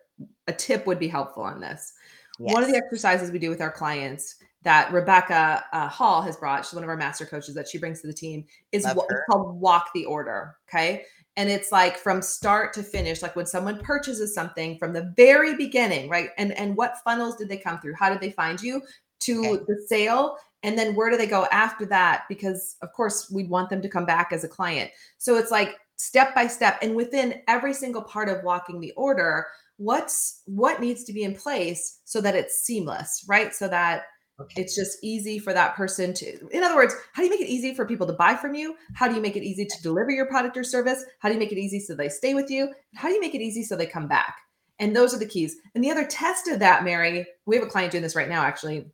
[0.48, 1.94] a tip would be helpful on this.
[2.40, 2.54] Yes.
[2.54, 6.66] One of the exercises we do with our clients that Rebecca uh, Hall has brought,
[6.66, 9.60] she's one of our master coaches that she brings to the team, is w- called
[9.62, 10.58] Walk the Order.
[10.68, 11.06] Okay.
[11.38, 15.56] And it's like from start to finish, like when someone purchases something from the very
[15.56, 16.30] beginning, right?
[16.38, 17.94] And and what funnels did they come through?
[17.96, 18.82] How did they find you
[19.22, 19.64] to okay.
[19.68, 20.38] the sale?
[20.64, 22.24] And then where do they go after that?
[22.28, 24.90] Because of course we'd want them to come back as a client.
[25.18, 26.80] So it's like step by step.
[26.82, 29.48] And within every single part of walking the order,
[29.78, 33.54] what's what needs to be in place so that it's seamless, right?
[33.54, 34.06] So that
[34.40, 34.62] Okay.
[34.62, 37.50] It's just easy for that person to, in other words, how do you make it
[37.50, 38.76] easy for people to buy from you?
[38.94, 41.06] How do you make it easy to deliver your product or service?
[41.20, 42.74] How do you make it easy so they stay with you?
[42.96, 44.36] How do you make it easy so they come back?
[44.80, 45.56] And those are the keys.
[45.74, 48.44] And the other test of that, Mary, we have a client doing this right now,
[48.44, 48.92] actually.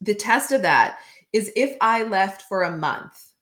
[0.00, 0.98] The test of that
[1.32, 3.32] is if I left for a month,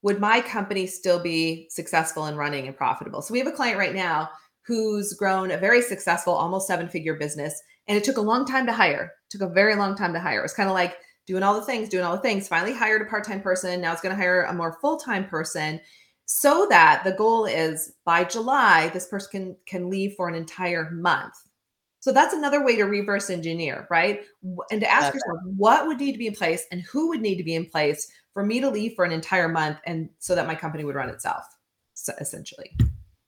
[0.00, 3.20] would my company still be successful and running and profitable?
[3.20, 4.30] So we have a client right now
[4.62, 8.66] who's grown a very successful, almost seven figure business and it took a long time
[8.66, 9.12] to hire.
[9.26, 10.40] It took a very long time to hire.
[10.40, 12.48] It was kind of like doing all the things, doing all the things.
[12.48, 13.80] Finally hired a part-time person.
[13.80, 15.80] Now it's going to hire a more full-time person
[16.26, 20.90] so that the goal is by July, this person can, can leave for an entire
[20.92, 21.34] month.
[21.98, 24.22] So that's another way to reverse engineer, right?
[24.70, 27.36] And to ask yourself what would need to be in place and who would need
[27.36, 30.46] to be in place for me to leave for an entire month and so that
[30.46, 31.44] my company would run itself,
[31.94, 32.70] so essentially.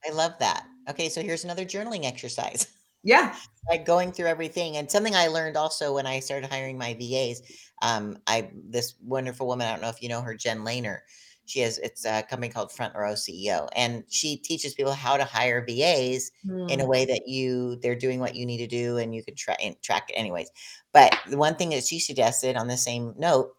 [0.09, 0.65] I love that.
[0.89, 2.67] Okay, so here's another journaling exercise.
[3.03, 3.37] Yeah.
[3.71, 4.77] like going through everything.
[4.77, 7.43] And something I learned also when I started hiring my VAs,
[7.83, 11.01] um, I this wonderful woman, I don't know if you know her, Jen Lehner.
[11.47, 15.25] She has it's a company called Front Row CEO, and she teaches people how to
[15.25, 16.31] hire VAs
[16.69, 19.25] in a Mm, way that you they're doing what you need to do and you
[19.25, 20.49] can try and track it anyways.
[20.93, 23.51] But the one thing that she suggested on the same note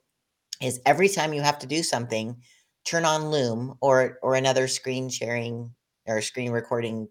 [0.62, 2.41] is every time you have to do something,
[2.86, 5.73] turn on Loom or or another screen sharing
[6.08, 7.08] or screen recording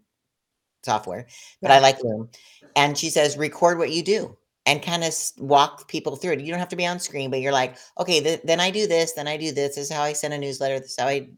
[0.83, 1.27] software,
[1.61, 2.29] but I like Loom.
[2.75, 6.41] And she says, record what you do and kind of walk people through it.
[6.41, 8.87] You don't have to be on screen, but you're like, okay, th- then I do
[8.87, 9.75] this, then I do this.
[9.75, 10.79] This is how I send a newsletter.
[10.79, 11.29] This is how I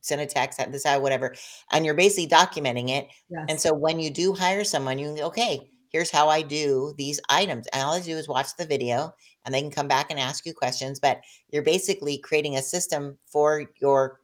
[0.00, 0.58] send a text.
[0.58, 1.34] This is how whatever.
[1.72, 3.08] And you're basically documenting it.
[3.48, 6.94] And so when you do hire someone, you can go, okay, here's how I do
[6.96, 7.66] these items.
[7.72, 10.46] And all I do is watch the video and they can come back and ask
[10.46, 10.98] you questions.
[10.98, 14.20] But you're basically creating a system for your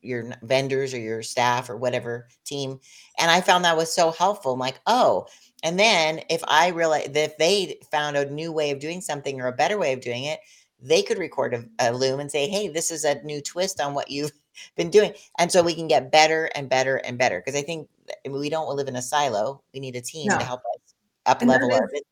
[0.00, 2.80] your vendors or your staff or whatever team.
[3.18, 4.52] And I found that was so helpful.
[4.52, 5.26] I'm like, oh,
[5.62, 9.40] and then if I realize that if they found a new way of doing something
[9.40, 10.40] or a better way of doing it,
[10.82, 13.94] they could record a, a loom and say, hey, this is a new twist on
[13.94, 14.32] what you've
[14.76, 15.12] been doing.
[15.38, 17.40] And so we can get better and better and better.
[17.40, 17.88] Because I think
[18.28, 19.62] we don't live in a silo.
[19.74, 20.94] We need a team to help us
[21.26, 22.02] up level our business.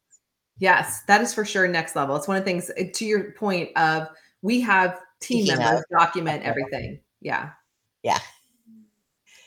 [0.61, 2.17] Yes, that is for sure next level.
[2.17, 4.09] It's one of the things eh, to your point of
[4.43, 7.01] we have team Speaking members of, document everything.
[7.21, 7.51] Yeah.
[8.09, 8.19] Yeah.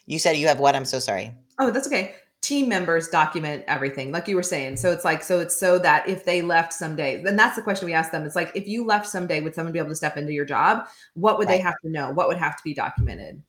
[0.06, 0.76] You said you have what?
[0.76, 1.34] I'm so sorry.
[1.58, 2.14] Oh, that's okay.
[2.42, 4.78] Team members document everything, like you were saying.
[4.78, 7.88] So it's like, so it's so that if they left someday, then that's the question
[7.88, 8.24] we ask them.
[8.24, 10.88] It's like, if you left someday, would someone be able to step into your job?
[11.16, 12.12] What would they have to know?
[12.12, 13.42] What would have to be documented?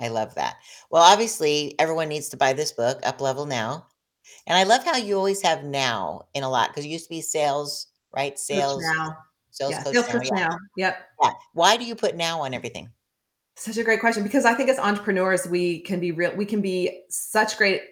[0.00, 0.56] I love that.
[0.90, 3.86] Well, obviously, everyone needs to buy this book, Up Level Now.
[4.46, 7.10] And I love how you always have now in a lot because it used to
[7.10, 8.32] be sales, right?
[8.32, 9.16] Coach Sales, now.
[9.50, 9.82] sales Yeah.
[9.82, 10.58] coach Sales coach now.
[10.76, 10.98] Yep.
[11.22, 11.32] Yeah.
[11.52, 12.90] Why do you put now on everything?
[13.56, 16.60] Such a great question because I think as entrepreneurs, we can be real, we can
[16.60, 17.82] be such great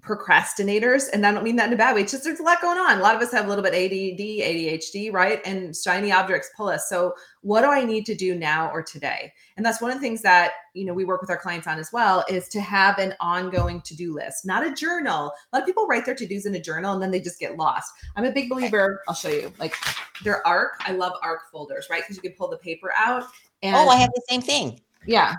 [0.00, 1.08] procrastinators.
[1.12, 2.02] And I don't mean that in a bad way.
[2.02, 2.98] It's just there's a lot going on.
[2.98, 5.40] A lot of us have a little bit ADD, ADHD, right?
[5.44, 6.88] And shiny objects pull us.
[6.88, 9.32] So what do I need to do now or today?
[9.56, 11.78] And that's one of the things that you know we work with our clients on
[11.78, 15.32] as well is to have an ongoing to-do list, not a journal.
[15.52, 17.56] A lot of people write their to-dos in a journal and then they just get
[17.56, 17.90] lost.
[18.16, 19.74] I'm a big believer, I'll show you, like
[20.22, 20.80] their arc.
[20.80, 22.02] I love arc folders, right?
[22.02, 23.24] Because you can pull the paper out
[23.62, 24.80] and Oh, I have the same thing.
[25.08, 25.34] Yeah.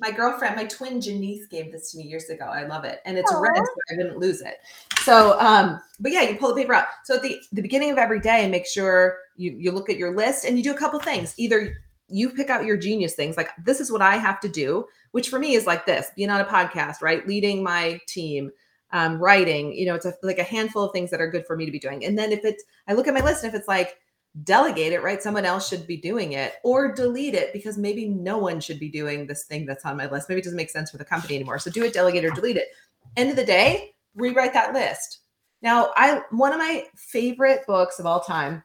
[0.00, 2.44] My girlfriend, my twin Janice gave this to me years ago.
[2.44, 3.00] I love it.
[3.04, 4.58] And it's red, so I didn't lose it.
[5.02, 6.86] So um, but yeah, you pull the paper out.
[7.04, 10.14] So at the, the beginning of every day, make sure you you look at your
[10.14, 11.34] list and you do a couple things.
[11.36, 11.74] Either
[12.08, 15.28] you pick out your genius things, like this is what I have to do, which
[15.28, 17.26] for me is like this, being on a podcast, right?
[17.26, 18.50] Leading my team,
[18.92, 21.56] um, writing, you know, it's a, like a handful of things that are good for
[21.56, 22.04] me to be doing.
[22.04, 23.98] And then if it's, I look at my list and if it's like,
[24.44, 25.22] delegate it, right?
[25.22, 28.88] Someone else should be doing it or delete it because maybe no one should be
[28.88, 30.28] doing this thing that's on my list.
[30.28, 31.58] Maybe it doesn't make sense for the company anymore.
[31.58, 32.68] So do it, delegate or delete it.
[33.16, 35.20] End of the day, rewrite that list.
[35.62, 38.62] Now, I one of my favorite books of all time,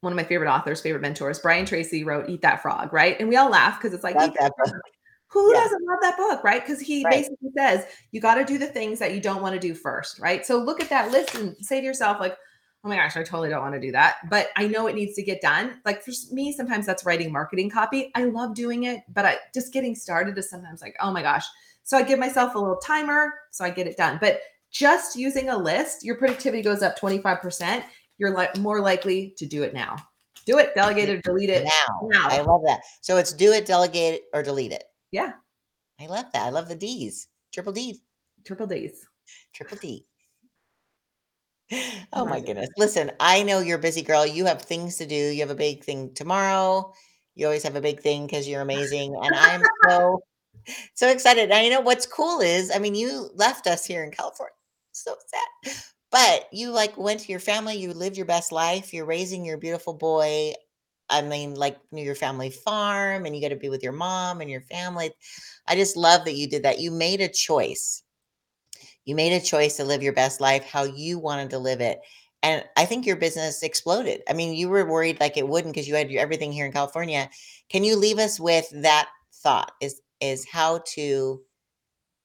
[0.00, 3.18] one of my favorite authors, favorite mentors, Brian Tracy wrote Eat That Frog, right?
[3.18, 4.70] And we all laugh because it's like Eat that That.
[4.70, 4.80] Frog.
[5.28, 5.60] Who Yeah.
[5.60, 6.60] doesn't love that book, right?
[6.64, 7.12] Because he Right.
[7.12, 10.18] basically says you got to do the things that you don't want to do first,
[10.18, 10.44] right?
[10.44, 12.36] So look at that list and say to yourself, like,
[12.84, 14.16] oh my gosh, I totally don't want to do that.
[14.30, 15.80] But I know it needs to get done.
[15.84, 18.10] Like for me, sometimes that's writing marketing copy.
[18.14, 21.44] I love doing it, but I just getting started is sometimes like, oh my gosh.
[21.82, 24.18] So I give myself a little timer so I get it done.
[24.20, 24.40] But
[24.70, 27.82] just using a list, your productivity goes up 25%.
[28.18, 29.96] You're like more likely to do it now.
[30.46, 31.64] Do it, delegate it, delete it.
[31.64, 32.08] Now.
[32.08, 32.28] now.
[32.28, 32.80] I love that.
[33.02, 34.84] So it's do it, delegate it, or delete it.
[35.10, 35.32] Yeah.
[36.00, 36.46] I love that.
[36.46, 37.28] I love the D's.
[37.52, 38.00] Triple D.
[38.46, 39.06] Triple D's.
[39.54, 40.06] Triple D.
[42.12, 42.68] Oh my goodness.
[42.76, 44.26] Listen, I know you're a busy girl.
[44.26, 45.14] You have things to do.
[45.14, 46.92] You have a big thing tomorrow.
[47.36, 49.14] You always have a big thing because you're amazing.
[49.22, 50.22] And I'm so,
[50.94, 51.50] so excited.
[51.50, 54.52] And you know what's cool is, I mean, you left us here in California.
[54.92, 55.74] So sad.
[56.10, 59.58] But you like went to your family, you lived your best life, you're raising your
[59.58, 60.54] beautiful boy.
[61.08, 64.40] I mean, like near your family farm, and you got to be with your mom
[64.40, 65.12] and your family.
[65.68, 66.80] I just love that you did that.
[66.80, 68.02] You made a choice
[69.10, 72.00] you made a choice to live your best life how you wanted to live it
[72.44, 74.22] and i think your business exploded.
[74.28, 76.72] I mean you were worried like it wouldn't because you had your, everything here in
[76.72, 77.28] california.
[77.68, 79.08] Can you leave us with that
[79.42, 79.72] thought?
[79.80, 81.42] Is is how to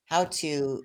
[0.06, 0.82] how to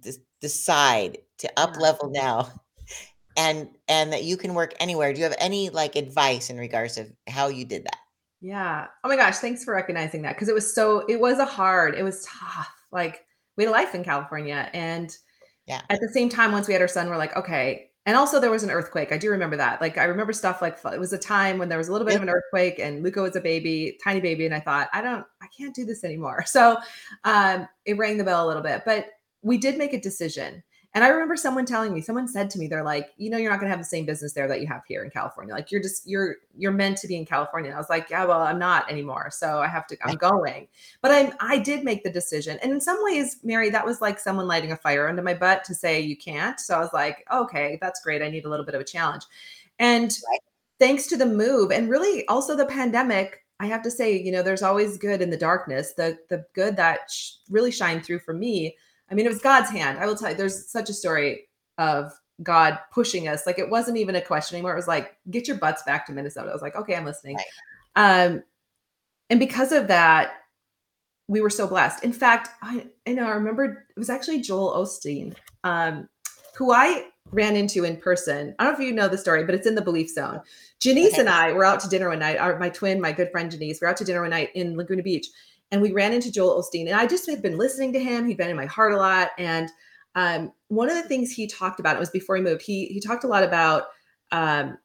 [0.00, 2.50] des- decide to up level now
[3.36, 5.12] and and that you can work anywhere.
[5.12, 7.98] Do you have any like advice in regards of how you did that?
[8.40, 8.86] Yeah.
[9.04, 11.94] Oh my gosh, thanks for recognizing that because it was so it was a hard,
[11.94, 12.72] it was tough.
[12.90, 13.25] Like
[13.56, 15.16] we had a life in California and
[15.66, 15.82] Yeah.
[15.90, 17.90] at the same time once we had our son we're like, okay.
[18.06, 19.10] And also there was an earthquake.
[19.10, 19.80] I do remember that.
[19.80, 22.14] Like I remember stuff like it was a time when there was a little bit
[22.14, 25.26] of an earthquake and Luca was a baby, tiny baby and I thought, I don't
[25.42, 26.44] I can't do this anymore.
[26.46, 26.76] So
[27.24, 28.82] um it rang the bell a little bit.
[28.86, 29.06] But
[29.42, 30.62] we did make a decision.
[30.96, 33.50] And I remember someone telling me, someone said to me, they're like, you know, you're
[33.50, 35.52] not going to have the same business there that you have here in California.
[35.52, 37.68] Like you're just, you're, you're meant to be in California.
[37.68, 39.30] And I was like, yeah, well, I'm not anymore.
[39.30, 40.68] So I have to, I'm going.
[41.02, 42.58] But I, I did make the decision.
[42.62, 45.64] And in some ways, Mary, that was like someone lighting a fire under my butt
[45.64, 46.58] to say you can't.
[46.58, 48.22] So I was like, okay, that's great.
[48.22, 49.24] I need a little bit of a challenge.
[49.78, 50.40] And right.
[50.78, 54.42] thanks to the move and really also the pandemic, I have to say, you know,
[54.42, 55.92] there's always good in the darkness.
[55.92, 58.76] The the good that sh- really shined through for me.
[59.10, 59.98] I mean, it was God's hand.
[59.98, 61.48] I will tell you, there's such a story
[61.78, 63.46] of God pushing us.
[63.46, 64.72] Like it wasn't even a question anymore.
[64.72, 66.50] It was like, get your butts back to Minnesota.
[66.50, 67.36] I was like, okay, I'm listening.
[67.36, 68.24] Right.
[68.26, 68.42] Um,
[69.30, 70.34] and because of that,
[71.28, 72.04] we were so blessed.
[72.04, 75.34] In fact, I, I know I remember it was actually Joel Osteen,
[75.64, 76.08] um,
[76.56, 78.54] who I ran into in person.
[78.58, 80.40] I don't know if you know the story, but it's in the belief zone.
[80.78, 81.20] Janice okay.
[81.20, 82.36] and I were out to dinner one night.
[82.36, 84.76] Our, my twin, my good friend Janice, we are out to dinner one night in
[84.76, 85.26] Laguna Beach,
[85.70, 86.86] and we ran into Joel Osteen.
[86.86, 88.26] And I just had been listening to him.
[88.26, 89.30] He'd been in my heart a lot.
[89.38, 89.68] And
[90.14, 92.62] um, one of the things he talked about, it was before he moved.
[92.62, 93.84] He he talked a lot about,
[94.32, 94.78] um,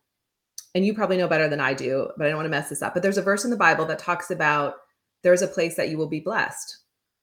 [0.75, 2.81] and you probably know better than I do, but I don't want to mess this
[2.81, 2.93] up.
[2.93, 4.75] But there's a verse in the Bible that talks about
[5.23, 6.77] there's a place that you will be blessed,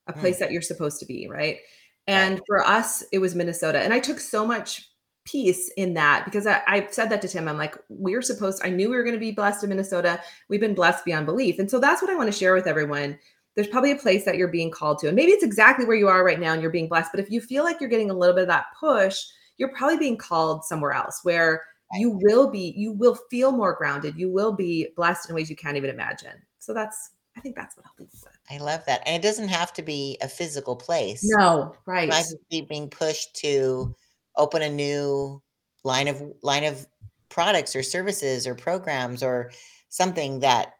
[0.06, 0.20] a hmm.
[0.20, 0.40] place mm.
[0.40, 1.58] that you're supposed to be, right?
[2.06, 3.80] And for us, it was Minnesota.
[3.80, 4.88] And I took so much
[5.24, 7.48] peace in that because I, I said that to Tim.
[7.48, 10.20] I'm like, we're supposed, I knew we were going to be blessed in Minnesota.
[10.48, 11.58] We've been blessed beyond belief.
[11.58, 13.18] And so that's what I want to share with everyone.
[13.58, 15.08] There's probably a place that you're being called to.
[15.08, 17.10] And maybe it's exactly where you are right now and you're being blessed.
[17.12, 19.18] But if you feel like you're getting a little bit of that push,
[19.56, 24.14] you're probably being called somewhere else where you will be, you will feel more grounded.
[24.16, 26.40] You will be blessed in ways you can't even imagine.
[26.60, 28.38] So that's, I think that's what I'll leave with.
[28.48, 29.02] I love that.
[29.04, 31.28] And it doesn't have to be a physical place.
[31.36, 32.08] No, right.
[32.08, 33.92] It might be being pushed to
[34.36, 35.42] open a new
[35.82, 36.86] line of line of
[37.28, 39.50] products or services or programs or
[39.88, 40.74] something that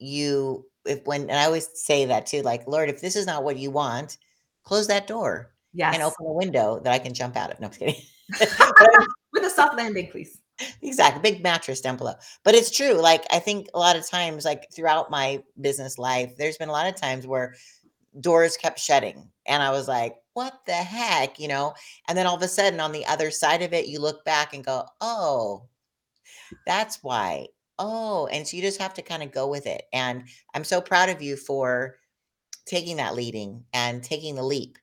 [0.00, 3.44] you if when and I always say that too like Lord if this is not
[3.44, 4.18] what you want
[4.64, 5.94] close that door yes.
[5.94, 8.00] and open a window that I can jump out of no I'm kidding
[9.32, 10.40] with a soft landing please
[10.82, 12.14] exactly big mattress down below
[12.44, 16.36] but it's true like I think a lot of times like throughout my business life
[16.36, 17.54] there's been a lot of times where
[18.20, 21.74] doors kept shutting and I was like what the heck, you know?
[22.08, 24.52] And then all of a sudden on the other side of it, you look back
[24.52, 25.62] and go, oh,
[26.66, 27.46] that's why.
[27.78, 29.82] Oh, and so you just have to kind of go with it.
[29.92, 31.96] And I'm so proud of you for
[32.66, 34.78] taking that leading and taking the leap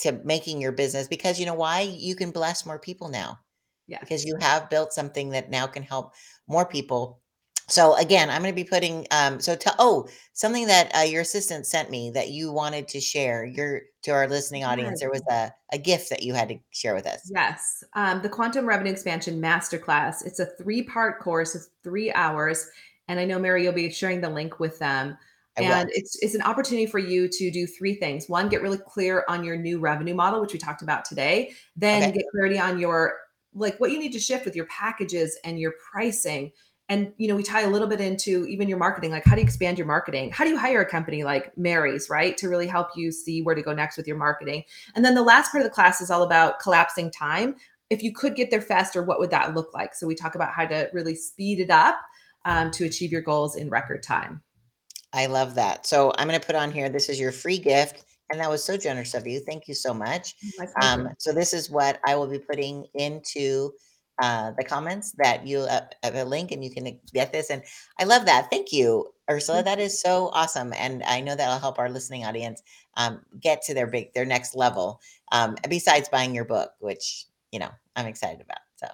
[0.00, 1.82] to making your business because you know why?
[1.82, 3.40] You can bless more people now.
[3.88, 4.00] Yeah.
[4.00, 6.14] Because you have built something that now can help
[6.48, 7.22] more people
[7.68, 9.06] so again, I'm going to be putting.
[9.10, 9.74] Um, so tell.
[9.78, 13.44] Oh, something that uh, your assistant sent me that you wanted to share.
[13.44, 15.00] Your to our listening audience.
[15.00, 17.28] There was a a gift that you had to share with us.
[17.34, 20.24] Yes, um, the Quantum Revenue Expansion Masterclass.
[20.24, 21.56] It's a three part course.
[21.56, 22.68] It's three hours,
[23.08, 25.18] and I know Mary, you'll be sharing the link with them.
[25.58, 25.94] I and will.
[25.96, 28.28] it's it's an opportunity for you to do three things.
[28.28, 31.52] One, get really clear on your new revenue model, which we talked about today.
[31.74, 32.18] Then okay.
[32.18, 33.14] get clarity on your
[33.54, 36.52] like what you need to shift with your packages and your pricing
[36.88, 39.40] and you know we tie a little bit into even your marketing like how do
[39.40, 40.30] you expand your marketing?
[40.30, 43.54] How do you hire a company like mary's right to really help you see where
[43.54, 44.64] to go next with your marketing?
[44.94, 47.56] And then the last part of the class is all about collapsing time.
[47.90, 49.94] If you could get there faster what would that look like?
[49.94, 51.98] So we talk about how to really speed it up
[52.44, 54.42] um, to achieve your goals in record time.
[55.12, 55.86] I love that.
[55.86, 58.64] So i'm going to put on here this is your free gift and that was
[58.64, 59.40] so generous of you.
[59.40, 60.34] Thank you so much.
[60.82, 63.72] Um, so this is what i will be putting into
[64.20, 67.50] uh, the comments that you uh, have a link and you can get this.
[67.50, 67.62] And
[67.98, 68.48] I love that.
[68.50, 69.62] Thank you, Ursula.
[69.62, 70.72] That is so awesome.
[70.74, 72.62] And I know that'll help our listening audience
[72.96, 75.00] um, get to their big, their next level.
[75.32, 78.58] Um, besides buying your book, which you know I'm excited about.
[78.76, 78.86] So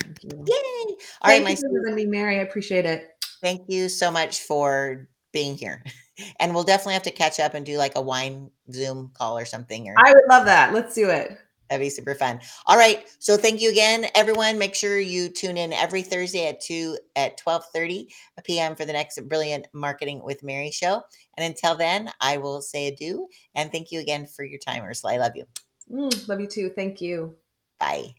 [0.00, 0.30] thank you.
[0.30, 0.54] Yay!
[0.56, 2.38] All thank right, my you Mary.
[2.38, 3.10] I appreciate it.
[3.42, 5.82] Thank you so much for being here.
[6.38, 9.44] And we'll definitely have to catch up and do like a wine Zoom call or
[9.44, 9.88] something.
[9.88, 10.72] Or I would love that.
[10.72, 11.36] Let's do it.
[11.68, 12.40] That'd be super fun.
[12.66, 13.06] All right.
[13.18, 14.58] So thank you again, everyone.
[14.58, 18.08] Make sure you tune in every Thursday at 2 at 12 30
[18.44, 18.76] p.m.
[18.76, 21.02] for the next Brilliant Marketing with Mary show.
[21.36, 25.14] And until then, I will say adieu and thank you again for your time, Ursula.
[25.14, 25.44] I love you.
[25.90, 26.70] Mm, love you too.
[26.70, 27.34] Thank you.
[27.80, 28.14] Bye.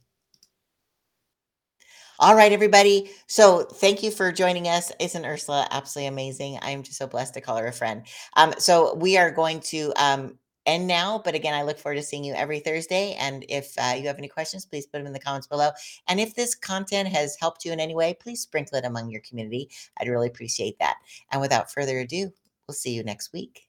[2.17, 3.11] All right, everybody.
[3.27, 4.91] So thank you for joining us.
[5.01, 6.57] Isn't Ursula absolutely amazing?
[6.61, 8.05] I'm just so blessed to call her a friend.
[8.37, 11.21] Um, so we are going to um, end now.
[11.23, 13.13] But again, I look forward to seeing you every Thursday.
[13.19, 15.71] And if uh, you have any questions, please put them in the comments below.
[16.07, 19.21] And if this content has helped you in any way, please sprinkle it among your
[19.21, 19.69] community.
[19.99, 20.97] I'd really appreciate that.
[21.31, 22.31] And without further ado,
[22.67, 23.67] we'll see you next week.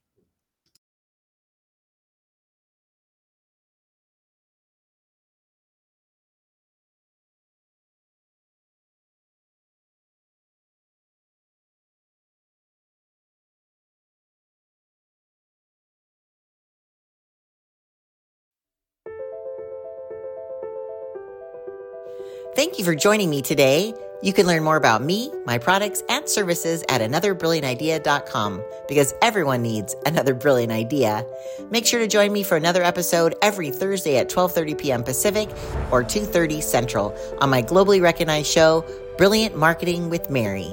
[22.56, 23.92] Thank you for joining me today.
[24.22, 29.94] You can learn more about me, my products, and services at anotherbrilliantidea.com because everyone needs
[30.06, 31.26] another brilliant idea.
[31.70, 35.02] Make sure to join me for another episode every Thursday at 12:30 p.m.
[35.04, 35.50] Pacific
[35.90, 38.86] or 2:30 Central on my globally recognized show
[39.18, 40.72] Brilliant Marketing with Mary.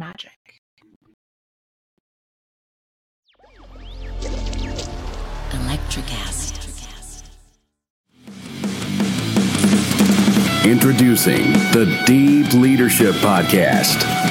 [0.01, 0.61] magic.
[5.51, 6.57] Electricast.
[10.65, 14.30] Introducing the Deep Leadership Podcast.